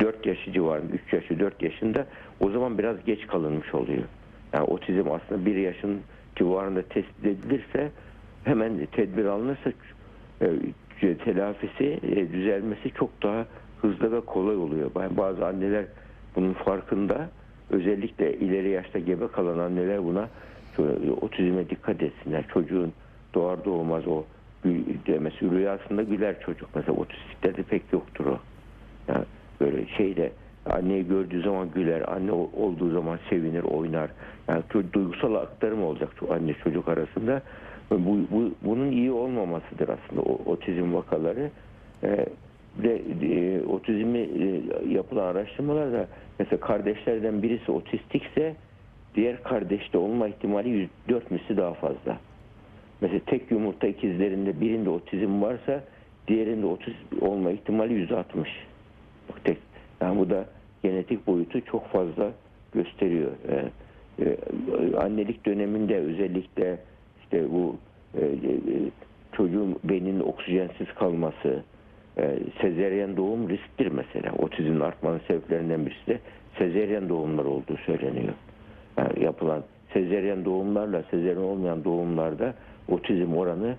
4 0.00 0.26
yaşı 0.26 0.52
civarında 0.52 0.92
3 1.06 1.12
yaşı 1.12 1.40
4 1.40 1.62
yaşında 1.62 2.06
o 2.40 2.50
zaman 2.50 2.78
biraz 2.78 3.04
geç 3.04 3.26
kalınmış 3.26 3.74
oluyor. 3.74 4.02
Yani 4.52 4.64
otizm 4.64 5.10
aslında 5.10 5.46
1 5.46 5.56
yaşın 5.56 6.00
civarında 6.36 6.82
tespit 6.82 7.26
edilirse 7.26 7.90
hemen 8.44 8.86
tedbir 8.92 9.24
alınırsa 9.24 9.72
e, 10.42 10.50
telafisi 11.00 11.98
e, 12.02 12.32
düzelmesi 12.32 12.90
çok 12.90 13.22
daha 13.22 13.46
hızlı 13.82 14.12
ve 14.12 14.20
kolay 14.20 14.56
oluyor. 14.56 14.90
Yani 15.00 15.16
bazı 15.16 15.46
anneler 15.46 15.84
bunun 16.36 16.52
farkında 16.52 17.28
özellikle 17.70 18.34
ileri 18.34 18.68
yaşta 18.68 18.98
gebe 18.98 19.28
kalan 19.28 19.58
anneler 19.58 20.04
buna 20.04 20.28
e, 20.78 21.10
otizme 21.20 21.70
dikkat 21.70 22.02
etsinler. 22.02 22.44
Çocuğun 22.52 22.92
doğar 23.34 23.64
doğmaz 23.64 24.08
o 24.08 24.24
demesi 25.06 25.50
rüyasında 25.50 26.02
güler 26.02 26.40
çocuk. 26.40 26.68
Mesela 26.74 26.92
otistiklerde 26.98 27.62
pek 27.62 27.82
yoktur 27.92 28.26
o. 28.26 28.38
Yani 29.08 29.24
böyle 29.60 29.86
şeyde 29.86 30.32
anneyi 30.66 31.08
gördüğü 31.08 31.42
zaman 31.42 31.70
güler, 31.70 32.02
anne 32.14 32.32
olduğu 32.32 32.90
zaman 32.90 33.18
sevinir, 33.30 33.62
oynar. 33.62 34.10
Yani 34.48 34.62
duygusal 34.92 35.34
aktarım 35.34 35.82
olacak 35.82 36.10
anne 36.30 36.54
çocuk 36.64 36.88
arasında. 36.88 37.42
Bu, 37.90 38.18
bu 38.30 38.50
bunun 38.62 38.92
iyi 38.92 39.12
olmamasıdır 39.12 39.88
aslında 39.88 40.22
o 40.22 40.50
otizm 40.50 40.94
vakaları. 40.94 41.50
Ee, 42.04 42.26
de 42.82 43.02
e, 43.22 43.62
otizmi 43.66 44.18
e, 44.18 44.62
yapılan 44.88 45.26
araştırmalarda 45.26 46.08
mesela 46.38 46.60
kardeşlerden 46.60 47.42
birisi 47.42 47.72
otistikse 47.72 48.56
diğer 49.14 49.42
kardeşte 49.42 49.98
olma 49.98 50.28
ihtimali 50.28 50.88
4 51.08 51.30
misli 51.30 51.56
daha 51.56 51.74
fazla. 51.74 52.18
Mesela 53.00 53.20
tek 53.26 53.50
yumurta 53.50 53.86
ikizlerinde 53.86 54.60
birinde 54.60 54.90
otizm 54.90 55.42
varsa 55.42 55.84
diğerinde 56.28 56.66
otizm 56.66 56.96
olma 57.20 57.50
ihtimali 57.50 57.94
yüzde 57.94 58.16
altmış. 58.16 58.50
Bak 59.28 59.44
tek. 59.44 59.58
Yani 60.00 60.18
bu 60.18 60.30
da 60.30 60.46
genetik 60.82 61.26
boyutu 61.26 61.64
çok 61.64 61.86
fazla 61.86 62.32
gösteriyor. 62.72 63.30
Ee, 63.48 63.64
e, 64.24 64.36
annelik 64.96 65.46
döneminde 65.46 65.96
özellikle 65.96 66.78
işte 67.34 67.52
bu 67.52 67.76
e, 68.18 68.24
e, 68.24 68.54
çocuğun 69.32 69.76
beyninin 69.84 70.20
oksijensiz 70.20 70.94
kalması, 70.94 71.62
e, 72.18 72.38
sezeryen 72.60 73.16
doğum 73.16 73.48
risktir 73.48 73.86
mesela. 73.86 74.32
Otizmin 74.38 74.80
artmanın 74.80 75.20
sebeplerinden 75.28 75.86
birisi 75.86 76.06
de 76.06 76.18
sezeryen 76.58 77.08
doğumlar 77.08 77.44
olduğu 77.44 77.76
söyleniyor. 77.76 78.34
Yani 78.98 79.24
yapılan 79.24 79.62
sezeryen 79.92 80.44
doğumlarla 80.44 81.02
sezeryen 81.10 81.36
olmayan 81.36 81.84
doğumlarda 81.84 82.54
otizm 82.88 83.36
oranı 83.36 83.76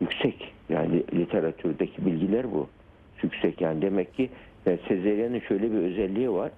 yüksek. 0.00 0.52
Yani 0.68 1.04
literatürdeki 1.14 2.06
bilgiler 2.06 2.52
bu. 2.52 2.68
Yüksek 3.22 3.60
yani 3.60 3.82
demek 3.82 4.14
ki 4.14 4.30
e, 4.66 4.78
sezeryenin 4.88 5.40
şöyle 5.40 5.72
bir 5.72 5.78
özelliği 5.78 6.32
var. 6.32 6.50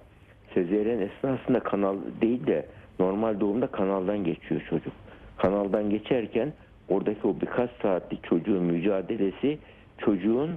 Sezeryen 0.53 0.99
esnasında 0.99 1.59
kanal 1.59 1.95
değil 2.21 2.47
de 2.47 2.65
normal 2.99 3.39
doğumda 3.39 3.67
kanaldan 3.67 4.23
geçiyor 4.23 4.61
çocuk. 4.69 4.93
Kanaldan 5.39 5.89
geçerken 5.89 6.53
oradaki 6.89 7.27
o 7.27 7.35
birkaç 7.41 7.69
saatlik 7.81 8.23
çocuğun 8.23 8.63
mücadelesi 8.63 9.57
çocuğun 9.97 10.51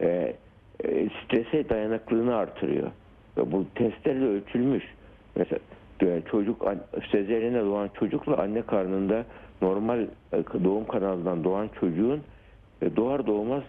e, 0.00 0.36
e, 0.84 1.08
strese 1.08 1.68
dayanıklılığını 1.68 2.34
artırıyor. 2.34 2.90
Ve 3.36 3.52
bu 3.52 3.66
testlerle 3.74 4.24
ölçülmüş. 4.24 4.84
Mesela 5.36 5.58
e, 6.02 6.22
çocuk 6.30 6.66
sezeryene 7.10 7.60
doğan 7.60 7.90
çocukla 7.98 8.36
anne 8.36 8.62
karnında 8.62 9.24
normal 9.62 10.00
e, 10.32 10.64
doğum 10.64 10.86
kanalından 10.86 11.44
doğan 11.44 11.68
çocuğun 11.80 12.20
e, 12.82 12.96
doğar 12.96 13.26
doğmaz 13.26 13.62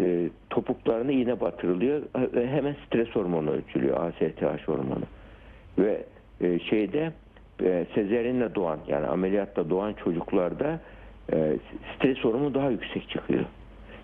e, 0.00 0.28
topuklarına 0.50 1.12
iğne 1.12 1.40
batırılıyor 1.40 2.02
ve 2.16 2.48
hemen 2.48 2.76
stres 2.86 3.08
hormonu 3.08 3.50
ölçülüyor 3.50 4.04
ASTH 4.04 4.68
hormonu 4.68 5.04
ve 5.78 6.04
e, 6.40 6.58
şeyde 6.58 7.12
e, 7.64 7.86
sezeryenle 7.94 8.54
doğan 8.54 8.78
yani 8.88 9.06
ameliyatta 9.06 9.70
doğan 9.70 9.92
çocuklarda 9.92 10.80
e, 11.32 11.56
stres 11.96 12.18
hormonu 12.18 12.54
daha 12.54 12.70
yüksek 12.70 13.08
çıkıyor. 13.08 13.44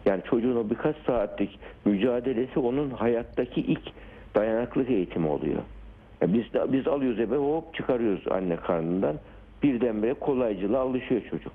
Yani 0.07 0.23
çocuğun 0.31 0.57
o 0.57 0.71
birkaç 0.71 0.97
saatlik 1.07 1.59
mücadelesi 1.85 2.61
onun 2.61 2.91
hayattaki 2.91 3.61
ilk 3.61 3.83
dayanıklık 4.35 4.91
eğitimi 4.91 5.29
oluyor. 5.29 5.63
Ya 6.21 6.33
biz 6.35 6.53
de, 6.53 6.73
biz 6.73 6.89
alıyoruz 6.89 7.21
ebe 7.21 7.37
hop 7.37 7.75
çıkarıyoruz 7.75 8.29
anne 8.31 8.57
karnından 8.57 9.17
birdenbire 9.63 10.15
kolaycılığa 10.15 10.81
alışıyor 10.83 11.21
çocuk. 11.31 11.53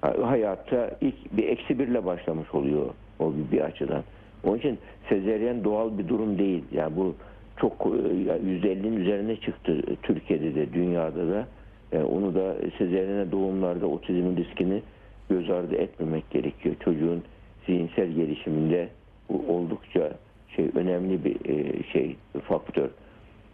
Ha- 0.00 0.14
Hayatta 0.22 0.90
ilk 1.00 1.36
bir 1.36 1.48
eksi 1.48 1.78
birle 1.78 2.04
başlamış 2.04 2.54
oluyor 2.54 2.86
o 3.18 3.32
bir, 3.34 3.56
bir 3.56 3.60
açıdan. 3.60 4.02
Onun 4.44 4.58
için 4.58 4.78
sezeryen 5.08 5.64
doğal 5.64 5.98
bir 5.98 6.08
durum 6.08 6.38
değil. 6.38 6.64
Yani 6.72 6.96
bu 6.96 7.14
çok 7.60 7.86
e, 7.86 8.16
ya 8.28 8.38
%50'nin 8.38 8.96
üzerine 8.96 9.36
çıktı 9.36 9.82
Türkiye'de 10.02 10.54
de 10.54 10.72
dünyada 10.72 11.28
da. 11.28 11.46
Yani 11.92 12.04
onu 12.04 12.34
da 12.34 12.56
sezeryene 12.78 13.32
doğumlarda 13.32 13.86
otizmin 13.86 14.36
riskini 14.36 14.82
göz 15.30 15.50
ardı 15.50 15.76
etmemek 15.76 16.30
gerekiyor. 16.30 16.74
Çocuğun 16.84 17.22
zihinsel 17.66 18.08
gelişiminde 18.08 18.88
bu 19.28 19.54
oldukça 19.54 20.12
şey 20.56 20.70
önemli 20.74 21.24
bir 21.24 21.36
e, 21.48 21.82
şey 21.92 22.16
faktör. 22.44 22.88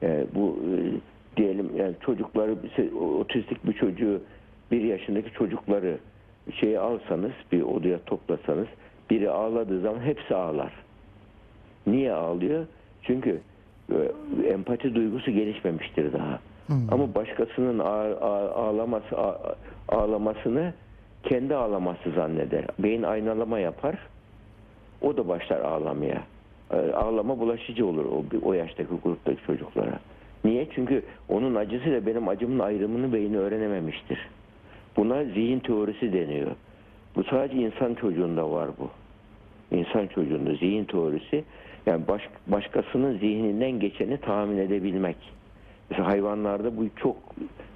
E, 0.02 0.26
bu 0.34 0.58
e, 0.64 0.76
diyelim 1.36 1.70
yani 1.76 1.94
çocukları 2.00 2.56
otistik 3.18 3.66
bir 3.66 3.72
çocuğu 3.72 4.20
bir 4.70 4.80
yaşındaki 4.80 5.32
çocukları 5.32 5.98
şeyi 6.60 6.78
alsanız 6.78 7.32
bir 7.52 7.62
odaya 7.62 7.98
toplasanız 7.98 8.66
biri 9.10 9.30
ağladığı 9.30 9.80
zaman 9.80 10.00
hepsi 10.00 10.34
ağlar. 10.34 10.72
Niye 11.86 12.12
ağlıyor? 12.12 12.66
Çünkü 13.02 13.30
e, 13.30 13.55
empati 14.48 14.94
duygusu 14.94 15.30
gelişmemiştir 15.30 16.12
daha. 16.12 16.38
Ama 16.90 17.14
başkasının 17.14 17.78
ağ- 17.78 18.16
ağ- 18.20 18.50
ağlaması 18.54 19.18
ağ- 19.18 19.54
ağlamasını 19.88 20.72
kendi 21.22 21.54
ağlaması 21.54 22.10
zanneder. 22.14 22.64
Beyin 22.78 23.02
aynalama 23.02 23.58
yapar. 23.58 23.98
O 25.02 25.16
da 25.16 25.28
başlar 25.28 25.60
ağlamaya. 25.60 26.22
E, 26.70 26.76
Ağlama 26.92 27.38
bulaşıcı 27.38 27.86
olur 27.86 28.04
o, 28.04 28.24
o 28.42 28.52
yaştaki 28.52 28.88
gruptaki 29.04 29.42
çocuklara. 29.46 29.98
Niye? 30.44 30.68
Çünkü 30.74 31.02
onun 31.28 31.54
acısıyla 31.54 32.06
benim 32.06 32.28
acımın 32.28 32.58
ayrımını 32.58 33.12
beyni 33.12 33.38
öğrenememiştir. 33.38 34.28
Buna 34.96 35.24
zihin 35.24 35.58
teorisi 35.60 36.12
deniyor. 36.12 36.50
Bu 37.16 37.24
sadece 37.24 37.56
insan 37.56 37.94
çocuğunda 37.94 38.50
var 38.50 38.68
bu. 38.78 38.90
İnsan 39.76 40.06
çocuğunda 40.06 40.54
zihin 40.54 40.84
teorisi 40.84 41.44
yani 41.86 42.08
baş, 42.08 42.22
başkasının 42.46 43.18
zihninden 43.18 43.80
geçeni 43.80 44.16
tahmin 44.16 44.58
edebilmek. 44.58 45.16
Mesela 45.90 46.08
hayvanlarda 46.08 46.76
bu 46.76 46.84
çok 46.96 47.16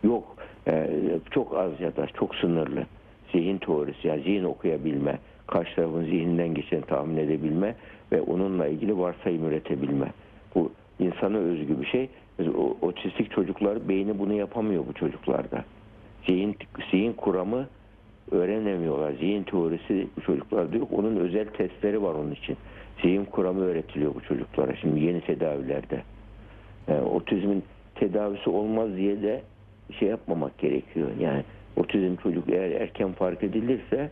yok. 0.05 0.37
Ee, 0.69 0.91
çok 1.31 1.57
az 1.57 1.81
ya 1.81 1.97
da 1.97 2.07
çok 2.07 2.35
sınırlı. 2.35 2.87
Zihin 3.33 3.59
teorisi 3.59 4.09
yani 4.09 4.23
zihin 4.23 4.45
okuyabilme, 4.45 5.19
karşı 5.47 5.77
tarafın 5.77 6.05
zihninden 6.05 6.55
geçeni 6.55 6.83
tahmin 6.83 7.17
edebilme 7.17 7.75
ve 8.13 8.21
onunla 8.21 8.67
ilgili 8.67 8.99
varsayım 8.99 9.47
üretebilme. 9.47 10.13
Bu 10.55 10.73
insana 10.99 11.39
özgü 11.39 11.81
bir 11.81 11.87
şey. 11.87 12.09
Mesela 12.39 12.59
otistik 12.83 13.31
çocuklar 13.31 13.89
beyni 13.89 14.19
bunu 14.19 14.33
yapamıyor 14.33 14.85
bu 14.89 14.93
çocuklarda. 14.93 15.65
Zihin, 16.27 16.57
zihin 16.91 17.13
kuramı 17.13 17.67
öğrenemiyorlar. 18.31 19.13
Zihin 19.13 19.43
teorisi 19.43 20.07
bu 20.17 20.21
çocuklarda 20.21 20.77
yok. 20.77 20.89
Onun 20.93 21.17
özel 21.17 21.47
testleri 21.47 22.03
var 22.03 22.15
onun 22.15 22.33
için. 22.33 22.57
Zihin 23.03 23.25
kuramı 23.25 23.65
öğretiliyor 23.65 24.15
bu 24.15 24.21
çocuklara 24.21 24.77
şimdi 24.77 25.01
yeni 25.01 25.21
tedavilerde. 25.21 26.03
Yani 26.89 27.03
otizmin 27.03 27.65
tedavisi 27.95 28.51
olmaz 28.51 28.97
diye 28.97 29.23
de 29.23 29.43
şey 29.99 30.09
yapmamak 30.09 30.59
gerekiyor. 30.59 31.09
Yani 31.21 31.45
otizm 31.77 32.17
çocuk 32.17 32.49
eğer 32.49 32.71
erken 32.71 33.13
fark 33.13 33.43
edilirse 33.43 34.11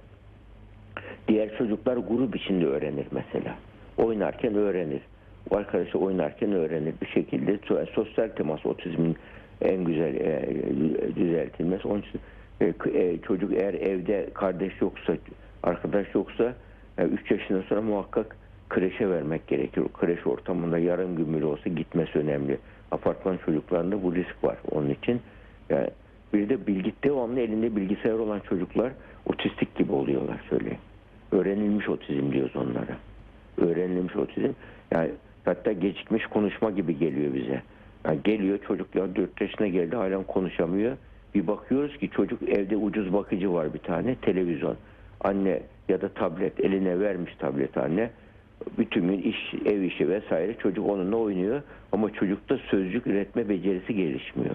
diğer 1.29 1.59
çocuklar 1.59 1.96
grup 1.96 2.37
içinde 2.37 2.66
öğrenir 2.66 3.07
mesela. 3.11 3.57
Oynarken 3.96 4.55
öğrenir. 4.55 5.01
O 5.51 5.57
arkadaşı 5.57 5.98
oynarken 5.98 6.53
öğrenir 6.53 6.94
bir 7.03 7.07
şekilde. 7.07 7.55
So- 7.57 7.92
Sosyal 7.94 8.29
temas 8.29 8.66
otizmin 8.66 9.16
en 9.62 9.85
güzel 9.85 10.14
e, 10.14 11.16
düzeltilmesi. 11.16 11.88
Onun 11.88 12.03
için 12.03 12.20
e, 12.61 12.72
e, 12.94 13.18
çocuk 13.18 13.53
eğer 13.53 13.74
evde 13.74 14.31
kardeş 14.35 14.81
yoksa, 14.81 15.16
arkadaş 15.62 16.14
yoksa 16.14 16.55
3 16.98 17.31
yaşından 17.31 17.62
sonra 17.62 17.83
muhakkak 17.83 18.37
kreşe 18.68 19.11
vermek 19.11 19.46
gerekir. 19.46 19.83
Kreş 20.00 20.26
ortamında 20.26 20.78
yarım 20.78 21.16
gün 21.16 21.35
bile 21.35 21.44
olsa 21.44 21.70
gitmesi 21.70 22.18
önemli. 22.18 22.59
Apartman 22.90 23.38
çocuklarında 23.46 24.02
bu 24.02 24.14
risk 24.14 24.44
var. 24.44 24.57
Onun 24.70 24.90
için 24.90 25.20
yani 25.70 25.88
bir 26.35 26.48
de 26.48 26.66
bilgi 26.66 26.92
devamlı 27.04 27.40
elinde 27.40 27.76
bilgisayar 27.76 28.18
olan 28.18 28.40
çocuklar 28.40 28.92
otistik 29.26 29.74
gibi 29.76 29.92
oluyorlar 29.92 30.40
söyleyeyim. 30.50 30.78
Öğrenilmiş 31.33 31.88
otizm 31.88 32.33
diyoruz 32.33 32.57
onlara. 32.57 32.96
Öğrenilmiş 33.59 34.16
otizm 34.16 34.52
yani 34.90 35.11
hatta 35.44 35.72
gecikmiş 35.72 36.26
konuşma 36.26 36.70
gibi 36.70 36.98
geliyor 36.98 37.35
bize. 37.35 37.62
Yani 38.04 38.18
geliyor 38.24 38.59
çocuklar 38.68 39.16
4 39.16 39.40
yaşına 39.40 39.66
geldi 39.66 39.96
halen 39.96 40.22
konuşamıyor. 40.22 40.96
Bir 41.35 41.46
bakıyoruz 41.46 41.98
ki 41.98 42.11
çocuk 42.11 42.42
evde 42.48 42.76
ucuz 42.76 43.12
bakıcı 43.12 43.52
var 43.52 43.74
bir 43.74 43.78
tane 43.78 44.14
televizyon. 44.14 44.76
Anne 45.20 45.62
ya 45.88 46.00
da 46.00 46.09
tablet 46.09 46.61
eline 46.61 47.00
vermiş 47.00 47.35
tablet 47.38 47.76
anne. 47.76 48.11
Bütün 48.79 49.09
gün 49.09 49.23
iş, 49.23 49.55
ev 49.66 49.81
işi 49.81 50.09
vesaire 50.09 50.55
çocuk 50.55 50.90
onunla 50.90 51.16
oynuyor 51.16 51.62
ama 51.92 52.12
çocukta 52.12 52.59
sözcük 52.59 53.07
üretme 53.07 53.49
becerisi 53.49 53.94
gelişmiyor. 53.94 54.55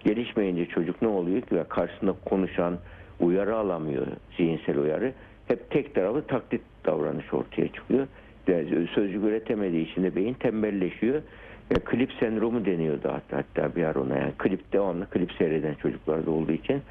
Gelişmeyince 0.00 0.66
çocuk 0.66 1.02
ne 1.02 1.08
oluyor 1.08 1.42
ki 1.42 1.56
karşısında 1.68 2.14
konuşan 2.24 2.78
uyarı 3.20 3.56
alamıyor 3.56 4.06
zihinsel 4.36 4.78
uyarı. 4.78 5.12
Hep 5.48 5.70
tek 5.70 5.94
taraflı 5.94 6.22
taklit 6.22 6.62
davranış 6.86 7.34
ortaya 7.34 7.68
çıkıyor. 7.68 8.06
Yani 8.48 8.88
sözcük 8.94 9.24
üretemediği 9.24 9.90
için 9.90 10.02
de 10.02 10.16
beyin 10.16 10.34
tembelleşiyor. 10.34 11.22
Ya, 11.70 11.76
klip 11.84 12.12
sendromu 12.20 12.64
deniyordu 12.64 13.08
hatta, 13.12 13.36
hatta 13.36 13.76
bir 13.76 13.84
ara 13.84 14.00
ona. 14.00 14.18
Yani 14.18 14.32
klip 14.38 14.72
devamlı 14.72 15.10
klip 15.10 15.32
seyreden 15.32 15.74
çocuklarda 15.74 16.30
olduğu 16.30 16.52
için. 16.52 16.82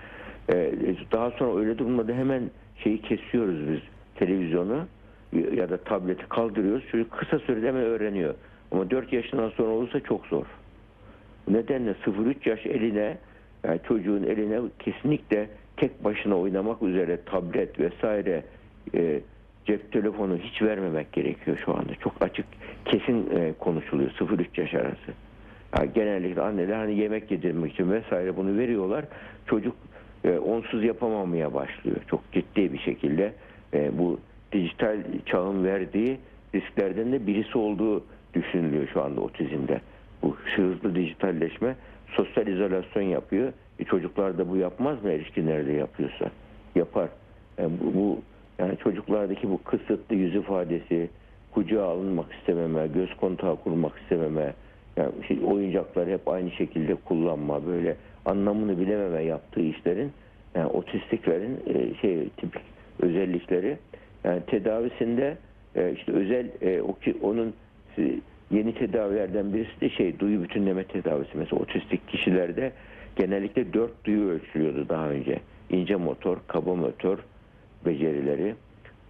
Ee, 0.50 0.74
daha 1.12 1.32
sonra 1.32 1.60
öyle 1.60 1.78
durumda 1.78 2.08
da 2.08 2.14
hemen 2.14 2.44
şeyi 2.84 3.02
kesiyoruz 3.02 3.68
biz 3.68 3.80
televizyonu 4.16 4.86
ya 5.34 5.70
da 5.70 5.78
tableti 5.78 6.30
kaldırıyoruz. 6.30 6.84
Çocuk 6.92 7.12
kısa 7.12 7.40
sürede 7.40 7.68
hemen 7.68 7.84
öğreniyor. 7.84 8.34
Ama 8.72 8.90
4 8.90 9.14
yaşından 9.14 9.50
sonra 9.50 9.70
olursa 9.70 10.00
çok 10.00 10.26
zor. 10.26 10.46
Bu 11.48 11.54
nedenle 11.54 11.92
0-3 11.92 12.50
yaş 12.50 12.66
eline 12.66 13.18
yani 13.64 13.80
çocuğun 13.88 14.24
eline 14.24 14.60
kesinlikle 14.80 15.50
tek 15.78 16.04
başına 16.04 16.38
oynamak 16.38 16.82
üzere 16.82 17.20
tablet 17.26 17.80
vesaire 17.80 18.44
e, 18.96 19.22
cep 19.66 19.92
telefonu 19.92 20.38
hiç 20.38 20.62
vermemek 20.62 21.14
gerekiyor 21.14 21.58
şu 21.66 21.78
anda. 21.78 21.96
Çok 21.96 22.14
açık 22.22 22.46
kesin 22.86 23.30
e, 23.38 23.54
konuşuluyor 23.60 24.12
0-3 24.12 24.62
yaş 24.62 24.74
arası. 24.74 25.12
Yani 25.78 25.94
genellikle 25.94 26.42
anneler 26.42 26.76
hani 26.76 27.00
yemek 27.00 27.32
yedirmek 27.32 27.74
için 27.74 27.92
vesaire 27.92 28.38
bunu 28.38 28.58
veriyorlar. 28.58 29.06
Çocuk 29.46 29.76
e, 30.24 30.38
onsuz 30.38 30.84
yapamamaya 30.84 31.54
başlıyor. 31.54 31.98
Çok 32.08 32.32
ciddi 32.32 32.74
bir 32.74 32.80
şekilde 32.80 33.34
e, 33.74 33.98
bu 33.98 34.20
dijital 34.56 34.98
çağın 35.26 35.64
verdiği 35.64 36.18
risklerden 36.56 37.12
de 37.12 37.28
birisi 37.28 37.58
olduğu 37.58 38.04
düşünülüyor 38.34 38.88
şu 38.94 39.04
anda 39.04 39.22
otizmde. 39.22 39.82
Bu 40.22 40.36
hızlı 40.56 40.96
dijitalleşme 40.96 41.76
sosyal 42.08 42.48
izolasyon 42.48 43.04
yapıyor. 43.04 43.54
E 43.80 43.84
çocuklar 43.84 44.38
da 44.38 44.50
bu 44.50 44.58
yapmaz 44.58 45.04
mı 45.04 45.12
erişkinlerde 45.12 45.72
yapıyorsa? 45.72 46.26
Yapar. 46.76 47.10
E 47.60 47.64
bu, 47.64 47.94
bu 47.94 48.22
Yani 48.60 48.78
çocuklardaki 48.78 49.50
bu 49.50 49.64
kısıtlı 49.64 50.16
yüz 50.16 50.36
ifadesi, 50.36 51.10
kucağa 51.52 51.84
alınmak 51.84 52.34
istememe, 52.34 52.88
göz 52.88 53.18
kontağı 53.18 53.56
kurmak 53.56 53.98
istememe, 53.98 54.54
yani 54.98 55.12
şey, 55.28 55.40
oyuncakları 55.46 56.10
hep 56.10 56.28
aynı 56.28 56.52
şekilde 56.52 56.96
kullanma, 56.96 57.68
böyle 57.68 57.96
anlamını 58.26 58.80
bilememe 58.80 59.24
yaptığı 59.24 59.62
işlerin, 59.62 60.12
yani 60.56 60.68
otistiklerin 60.68 61.60
e, 61.68 61.94
şey 62.02 62.30
tipik 62.30 62.62
özellikleri. 63.00 63.78
Yani 64.26 64.42
tedavisinde 64.48 65.38
e, 65.76 65.92
işte 65.92 66.12
özel 66.12 66.48
e, 66.62 66.82
o 66.82 66.94
ki 66.94 67.16
onun 67.22 67.54
e, 67.98 68.20
yeni 68.52 68.74
tedavilerden 68.74 69.54
birisi 69.54 69.82
de 69.82 69.90
şey 69.90 70.20
duyu 70.20 70.44
bütünleme 70.44 70.84
tedavisi. 70.84 71.38
Mesela 71.38 71.62
otistik 71.62 72.08
kişilerde 72.08 72.72
genellikle 73.16 73.74
dört 73.74 74.06
duyu 74.06 74.30
ölçülüyordu 74.30 74.90
daha 74.90 75.10
önce. 75.10 75.40
İnce 75.70 75.96
motor, 75.96 76.38
kaba 76.48 76.76
motor 76.76 77.18
becerileri, 77.86 78.56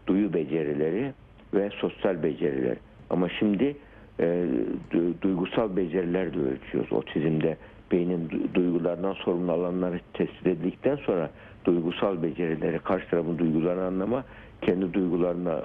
duyu 0.08 0.34
becerileri 0.34 1.13
ve 1.54 1.69
sosyal 1.69 2.23
beceriler. 2.23 2.78
Ama 3.10 3.30
şimdi 3.30 3.75
e, 4.19 4.45
du- 4.91 5.21
duygusal 5.21 5.75
beceriler 5.75 6.34
de 6.34 6.39
ölçüyoruz. 6.39 6.93
Otizmde 6.93 7.58
beynin 7.91 8.30
du- 8.30 8.54
duygulardan 8.54 9.13
sorumlu 9.13 9.51
alanları 9.51 9.99
tespit 10.13 10.47
edildikten 10.47 10.95
sonra 10.95 11.30
duygusal 11.65 12.23
becerileri, 12.23 12.80
karşı 12.80 13.10
tarafın 13.10 13.38
duygularını 13.38 13.84
anlama, 13.84 14.23
kendi 14.65 14.93
duygularını 14.93 15.62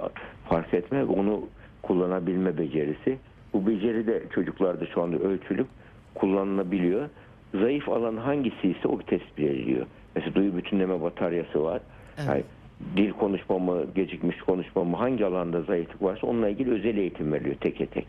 fark 0.49 0.75
etme 0.75 0.99
ve 0.99 1.05
onu 1.05 1.41
kullanabilme 1.83 2.59
becerisi. 2.59 3.19
Bu 3.53 3.67
beceri 3.67 4.07
de 4.07 4.23
çocuklarda 4.35 4.87
şu 4.87 5.03
anda 5.03 5.17
ölçülüp 5.17 5.67
kullanılabiliyor. 6.15 7.09
Zayıf 7.55 7.89
alan 7.89 8.17
hangisi 8.17 8.69
ise 8.69 8.89
o 8.89 8.99
tespit 8.99 9.39
ediliyor. 9.39 9.87
Mesela 10.15 10.35
duyu 10.35 10.57
bütünleme 10.57 11.03
bataryası 11.03 11.63
var. 11.63 11.81
Evet. 12.19 12.29
Yani 12.29 12.43
dil 12.97 13.13
konuşma 13.13 13.59
mı, 13.59 13.85
gecikmiş 13.95 14.39
konuşma 14.41 14.85
mı, 14.85 14.97
hangi 14.97 15.27
alanda 15.27 15.63
zayıflık 15.63 16.03
varsa 16.03 16.27
onunla 16.27 16.49
ilgili 16.49 16.71
özel 16.71 16.97
eğitim 16.97 17.33
veriliyor 17.33 17.57
teke 17.57 17.87
tek. 17.87 18.07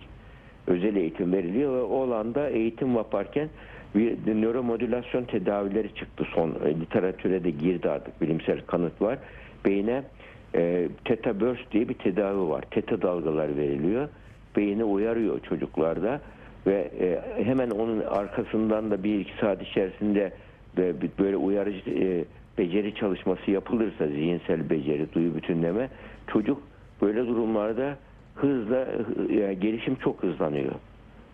Özel 0.68 0.96
eğitim 0.96 1.34
veriliyor 1.34 1.74
ve 1.74 1.82
o 1.82 2.04
alanda 2.04 2.50
eğitim 2.50 2.96
yaparken 2.96 3.50
bir 3.96 4.42
nöromodülasyon 4.42 5.24
tedavileri 5.24 5.96
çıktı 5.96 6.28
son 6.36 6.56
e, 6.66 6.80
literatüre 6.80 7.44
de 7.44 7.50
girdi 7.50 7.90
artık 7.90 8.22
bilimsel 8.22 8.62
kanıt 8.62 9.02
var. 9.02 9.20
Beyne 9.66 10.04
e, 10.56 10.88
teta 11.06 11.40
burst 11.40 11.72
diye 11.72 11.90
bir 11.90 11.94
tedavi 11.94 12.50
var. 12.50 12.62
Teta 12.72 13.02
dalgalar 13.02 13.58
veriliyor. 13.58 14.10
Beyni 14.58 14.84
uyarıyor 14.84 15.40
çocuklarda 15.40 16.22
ve 16.68 16.92
e, 17.00 17.22
hemen 17.44 17.70
onun 17.70 18.00
arkasından 18.00 18.92
da 18.92 19.04
bir 19.04 19.20
iki 19.20 19.32
saat 19.42 19.62
içerisinde 19.62 20.32
bir- 20.78 21.12
böyle 21.20 21.38
uyarıcı 21.38 21.90
e, 21.90 22.26
beceri 22.58 22.96
çalışması 22.96 23.52
yapılırsa 23.52 24.08
zihinsel 24.08 24.70
beceri, 24.70 25.14
duyu 25.14 25.36
bütünleme 25.36 25.90
çocuk 26.28 26.64
böyle 27.02 27.28
durumlarda 27.28 27.98
hızla 28.36 28.76
hı- 28.78 29.34
yani 29.34 29.60
gelişim 29.60 29.96
çok 29.96 30.24
hızlanıyor. 30.24 30.72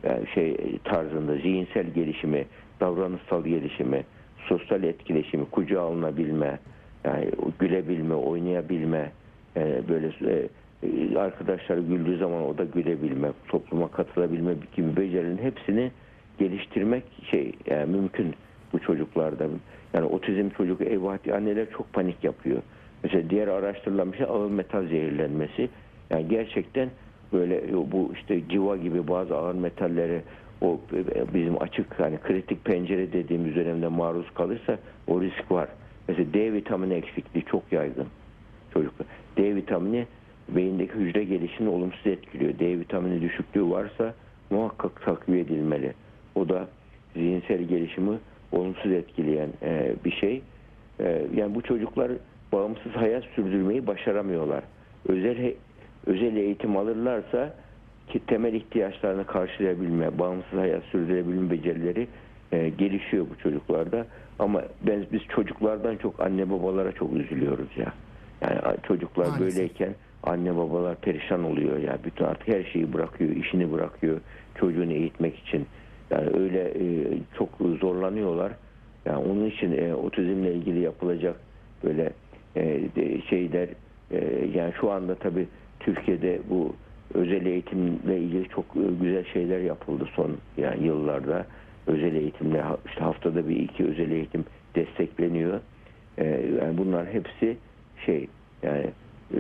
Yani 0.04 0.28
şey 0.34 0.58
tarzında 0.84 1.36
zihinsel 1.36 1.88
gelişimi, 1.94 2.46
davranışsal 2.80 3.44
gelişimi, 3.46 4.04
sosyal 4.48 4.84
etkileşimi, 4.84 5.46
kucağa 5.46 5.82
alınabilme, 5.82 6.60
yani 7.06 7.30
gülebilme, 7.60 8.14
oynayabilme, 8.14 9.12
yani 9.56 9.84
böyle 9.90 10.08
e, 10.08 10.50
e, 10.84 11.18
arkadaşları 11.18 11.82
güldüğü 11.82 12.18
zaman 12.18 12.46
o 12.46 12.58
da 12.58 12.64
gülebilme, 12.64 13.32
topluma 13.48 13.88
katılabilme 13.88 14.54
gibi 14.76 14.96
becerilerin 14.98 15.38
hepsini 15.38 15.92
geliştirmek 16.40 17.04
şey 17.32 17.54
yani 17.66 17.92
mümkün 17.92 18.36
bu 18.74 18.80
çocuklarda. 18.80 19.48
Yani 19.94 20.06
otizm 20.06 20.50
çocuk 20.50 20.80
diye 20.80 21.36
anneler 21.36 21.70
çok 21.78 21.94
panik 21.94 22.24
yapıyor. 22.24 22.62
Mesela 23.04 23.30
diğer 23.30 23.48
araştırılan 23.48 24.12
bir 24.12 24.18
şey 24.18 24.28
ağır 24.30 24.52
metal 24.52 24.88
zehirlenmesi. 24.88 25.70
Yani 26.10 26.28
gerçekten 26.28 26.90
böyle 27.34 27.74
bu 27.74 28.12
işte 28.14 28.50
civa 28.50 28.78
gibi 28.78 29.08
bazı 29.08 29.38
ağır 29.38 29.56
metallere 29.56 30.22
o 30.62 30.80
bizim 31.34 31.62
açık 31.62 32.00
hani 32.00 32.18
kritik 32.18 32.66
pencere 32.66 33.14
dediğimiz 33.14 33.56
dönemde 33.56 33.88
maruz 33.88 34.34
kalırsa 34.34 34.78
o 35.08 35.22
risk 35.22 35.52
var. 35.52 35.70
Mesela 36.08 36.34
D 36.34 36.54
vitamini 36.54 36.94
eksikliği 36.94 37.46
çok 37.46 37.72
yaygın 37.72 38.08
çocuklar. 38.74 39.08
D 39.38 39.56
vitamini 39.56 40.06
beyindeki 40.50 40.94
hücre 40.94 41.24
gelişimini 41.24 41.74
olumsuz 41.74 42.08
etkiliyor. 42.08 42.60
D 42.60 42.80
vitamini 42.80 43.22
düşüklüğü 43.22 43.70
varsa 43.70 44.14
muhakkak 44.50 45.02
takviye 45.02 45.42
edilmeli. 45.42 45.94
O 46.36 46.50
da 46.50 46.68
zihinsel 47.14 47.64
gelişimi 47.64 48.18
olumsuz 48.52 48.92
etkileyen 48.92 49.50
e, 49.64 49.94
bir 50.06 50.12
şey. 50.12 50.42
E, 51.00 51.22
yani 51.36 51.56
bu 51.56 51.62
çocuklar 51.62 52.12
bağımsız 52.52 52.92
hayat 52.92 53.24
sürdürmeyi 53.24 53.88
başaramıyorlar. 53.88 54.64
Özel 55.08 55.38
he- 55.38 55.56
özel 56.06 56.36
eğitim 56.36 56.78
alırlarsa 56.78 57.54
ki 58.08 58.20
temel 58.28 58.54
ihtiyaçlarını 58.54 59.26
karşılayabilme, 59.26 60.20
bağımsız 60.20 60.60
hayat 60.60 60.84
sürdürebilme 60.84 61.52
becerileri 61.52 62.08
e, 62.52 62.70
gelişiyor 62.70 63.26
bu 63.30 63.38
çocuklarda. 63.44 64.06
Ama 64.40 64.64
ben 64.88 65.06
biz 65.12 65.22
çocuklardan 65.36 65.98
çok 65.98 66.20
anne 66.20 66.50
babalara 66.50 66.92
çok 66.92 67.14
üzülüyoruz 67.14 67.68
ya. 67.78 67.94
Yani 68.42 68.78
çocuklar 68.88 69.26
Maalesef. 69.26 69.42
böyleyken 69.56 69.96
anne 70.24 70.58
babalar 70.58 70.96
perişan 70.96 71.44
oluyor 71.44 71.78
ya. 71.78 71.98
Bütün 72.06 72.26
artık 72.26 72.48
her 72.48 72.64
şeyi 72.64 72.94
bırakıyor, 72.94 73.30
işini 73.36 73.72
bırakıyor 73.72 74.18
çocuğunu 74.56 74.94
eğitmek 74.94 75.40
için. 75.40 75.66
Yani 76.12 76.30
öyle 76.38 76.60
e, 76.62 76.84
çok 77.38 77.50
zorlanıyorlar. 77.82 78.52
Yani 79.06 79.18
onun 79.18 79.46
için 79.46 79.72
e, 79.78 79.94
otizmle 79.96 80.54
ilgili 80.54 80.80
yapılacak 80.80 81.36
böyle 81.84 82.10
e, 82.56 82.64
de- 82.96 83.22
şeyler 83.22 83.70
e, 84.12 84.48
yani 84.56 84.74
şu 84.82 84.92
anda 84.92 85.16
tabii 85.16 85.48
Türkiye'de 85.80 86.40
bu 86.50 86.76
özel 87.14 87.46
eğitimle 87.46 88.18
ilgili 88.18 88.50
çok 88.50 88.66
e, 88.66 88.80
güzel 89.02 89.26
şeyler 89.34 89.60
yapıldı 89.60 90.08
son 90.16 90.32
yani 90.58 90.86
yıllarda. 90.88 91.46
Özel 91.88 92.16
eğitimle 92.16 92.64
işte 92.86 93.00
haftada 93.02 93.50
bir 93.50 93.56
iki 93.56 93.86
özel 93.86 94.12
eğitim 94.12 94.46
destekleniyor. 94.76 95.60
E, 96.18 96.26
yani 96.62 96.78
bunlar 96.78 97.06
hepsi 97.06 97.58
şey 98.06 98.28
yani 98.64 98.86
e, 99.34 99.40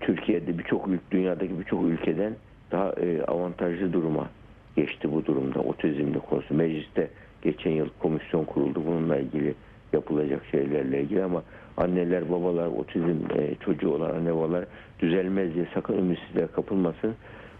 Türkiye'de 0.00 0.58
birçok 0.58 0.88
dünyadaki 1.10 1.58
birçok 1.58 1.84
ülkeden 1.84 2.32
daha 2.70 2.92
e, 2.92 3.22
avantajlı 3.22 3.92
duruma 3.92 4.28
geçti 4.76 5.12
bu 5.12 5.26
durumda 5.26 5.60
otizmle 5.60 6.18
konusu. 6.18 6.54
Mecliste 6.54 7.08
geçen 7.42 7.70
yıl 7.70 7.88
komisyon 7.98 8.44
kuruldu 8.44 8.82
bununla 8.86 9.16
ilgili 9.16 9.54
yapılacak 9.92 10.42
şeylerle 10.50 11.02
ilgili 11.02 11.24
ama 11.24 11.42
anneler 11.76 12.30
babalar 12.30 12.66
otizm 12.66 13.16
e, 13.38 13.54
çocuğu 13.64 13.90
olan 13.90 14.10
anne 14.10 14.34
babalar 14.34 14.64
düzelmez 15.00 15.54
diye 15.54 15.66
sakın 15.74 15.98
ümitsizliğe 15.98 16.46
kapılmasın. 16.46 17.14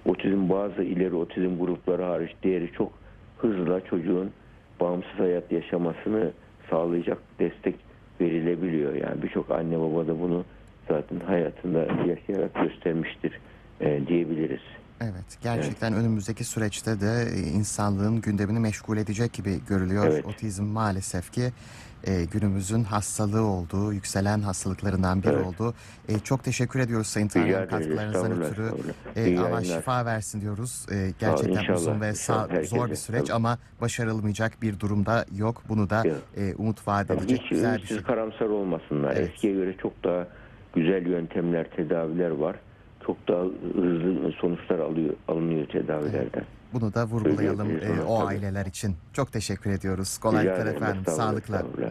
Otizm 0.06 0.48
bazı 0.50 0.82
ileri 0.82 1.14
otizm 1.14 1.58
grupları 1.58 2.02
hariç 2.02 2.30
diğeri 2.42 2.72
çok 2.72 2.92
hızla 3.38 3.80
çocuğun 3.80 4.30
bağımsız 4.80 5.18
hayat 5.18 5.52
yaşamasını 5.52 6.32
sağlayacak 6.70 7.18
destek 7.38 7.74
verilebiliyor. 8.20 8.94
Yani 8.94 9.22
birçok 9.22 9.50
anne 9.50 9.80
baba 9.80 10.06
da 10.06 10.20
bunu 10.20 10.44
zaten 10.88 11.20
hayatında 11.20 11.78
yaşayarak 12.06 12.54
göstermiştir 12.54 13.40
e, 13.80 14.06
diyebiliriz. 14.06 14.62
Evet, 15.00 15.38
gerçekten 15.42 15.94
önümüzdeki 15.94 16.44
süreçte 16.44 17.00
de 17.00 17.28
e, 17.34 17.38
insanlığın 17.40 18.20
gündemini 18.20 18.58
meşgul 18.60 18.96
edecek 18.96 19.32
gibi 19.32 19.60
görülüyor. 19.68 20.06
Evet. 20.06 20.24
Otizm 20.26 20.64
maalesef 20.64 21.32
ki 21.32 21.52
e, 22.06 22.24
günümüzün 22.24 22.84
hastalığı 22.84 23.42
olduğu, 23.42 23.92
yükselen 23.92 24.40
hastalıklarından 24.40 25.22
biri 25.22 25.32
Evet. 25.32 25.46
oldu. 25.46 25.74
E, 26.08 26.18
çok 26.18 26.44
teşekkür 26.44 26.80
ediyoruz 26.80 27.06
Sayın 27.06 27.28
ederiz. 27.28 27.70
katkılarınızdan 27.70 28.42
ötürü. 28.42 28.70
E, 29.16 29.38
Allah 29.38 29.64
şifa 29.64 30.04
versin 30.06 30.40
diyoruz. 30.40 30.86
E, 30.92 31.12
gerçekten 31.18 31.60
inşallah, 31.62 31.76
uzun 31.76 32.00
ve 32.00 32.14
sağ- 32.14 32.48
zor 32.64 32.90
bir 32.90 32.94
süreç 32.94 33.22
tabii. 33.26 33.32
ama 33.36 33.58
başarılmayacak 33.80 34.62
bir 34.62 34.80
durumda 34.80 35.24
yok. 35.36 35.62
Bunu 35.68 35.90
da 35.90 36.02
e, 36.36 36.54
umut 36.54 36.88
vaat 36.88 37.10
edecek 37.10 37.40
hiç 37.42 37.50
güzel 37.50 37.76
bir 37.76 37.86
şey. 37.86 38.02
karamsar 38.02 38.46
olmasınlar. 38.46 39.12
Evet. 39.16 39.30
Eskiye 39.34 39.52
göre 39.52 39.76
çok 39.82 40.04
daha 40.04 40.28
güzel 40.74 41.06
yöntemler, 41.06 41.70
tedaviler 41.76 42.30
var. 42.30 42.56
Çok 43.08 43.28
daha 43.28 43.42
hızlı 43.74 44.32
sonuçlar 44.40 44.78
alıyor, 44.78 45.14
alınıyor 45.28 45.66
tedavilerden. 45.68 46.44
Bunu 46.72 46.94
da 46.94 47.06
vurgulayalım 47.06 47.70
e, 47.70 48.02
o 48.06 48.18
tabii. 48.18 48.26
aileler 48.28 48.66
için. 48.66 48.96
Çok 49.12 49.32
teşekkür 49.32 49.70
ediyoruz. 49.70 50.08
Rica 50.18 50.20
Kolaylıklar 50.30 50.66
ederim, 50.66 50.76
efendim. 50.76 50.98
estağfurullah, 51.00 51.30
Sağlıkla. 51.30 51.56
estağfurullah. 51.56 51.90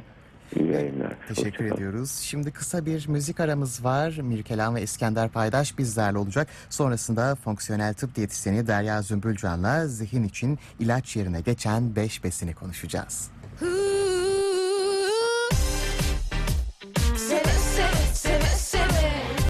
İyi 0.56 0.72
yayınlar. 0.72 1.14
Teşekkür 1.28 1.50
Hoşça 1.52 1.58
kalın. 1.58 1.76
ediyoruz. 1.76 2.12
Şimdi 2.12 2.52
kısa 2.52 2.86
bir 2.86 3.08
müzik 3.08 3.40
aramız 3.40 3.84
var. 3.84 4.18
Mirkelan 4.24 4.76
ve 4.76 4.82
İskender 4.82 5.30
Paydaş 5.30 5.78
bizlerle 5.78 6.18
olacak. 6.18 6.48
Sonrasında 6.70 7.36
fonksiyonel 7.36 7.94
tıp 7.94 8.16
diyetisyeni 8.16 8.68
Derya 8.68 9.02
Zümbülcan'la 9.02 9.88
zihin 9.88 10.24
için 10.24 10.60
ilaç 10.80 11.16
yerine 11.16 11.42
geçen 11.42 11.96
beş 11.96 12.24
besini 12.24 12.54
konuşacağız. 12.56 13.32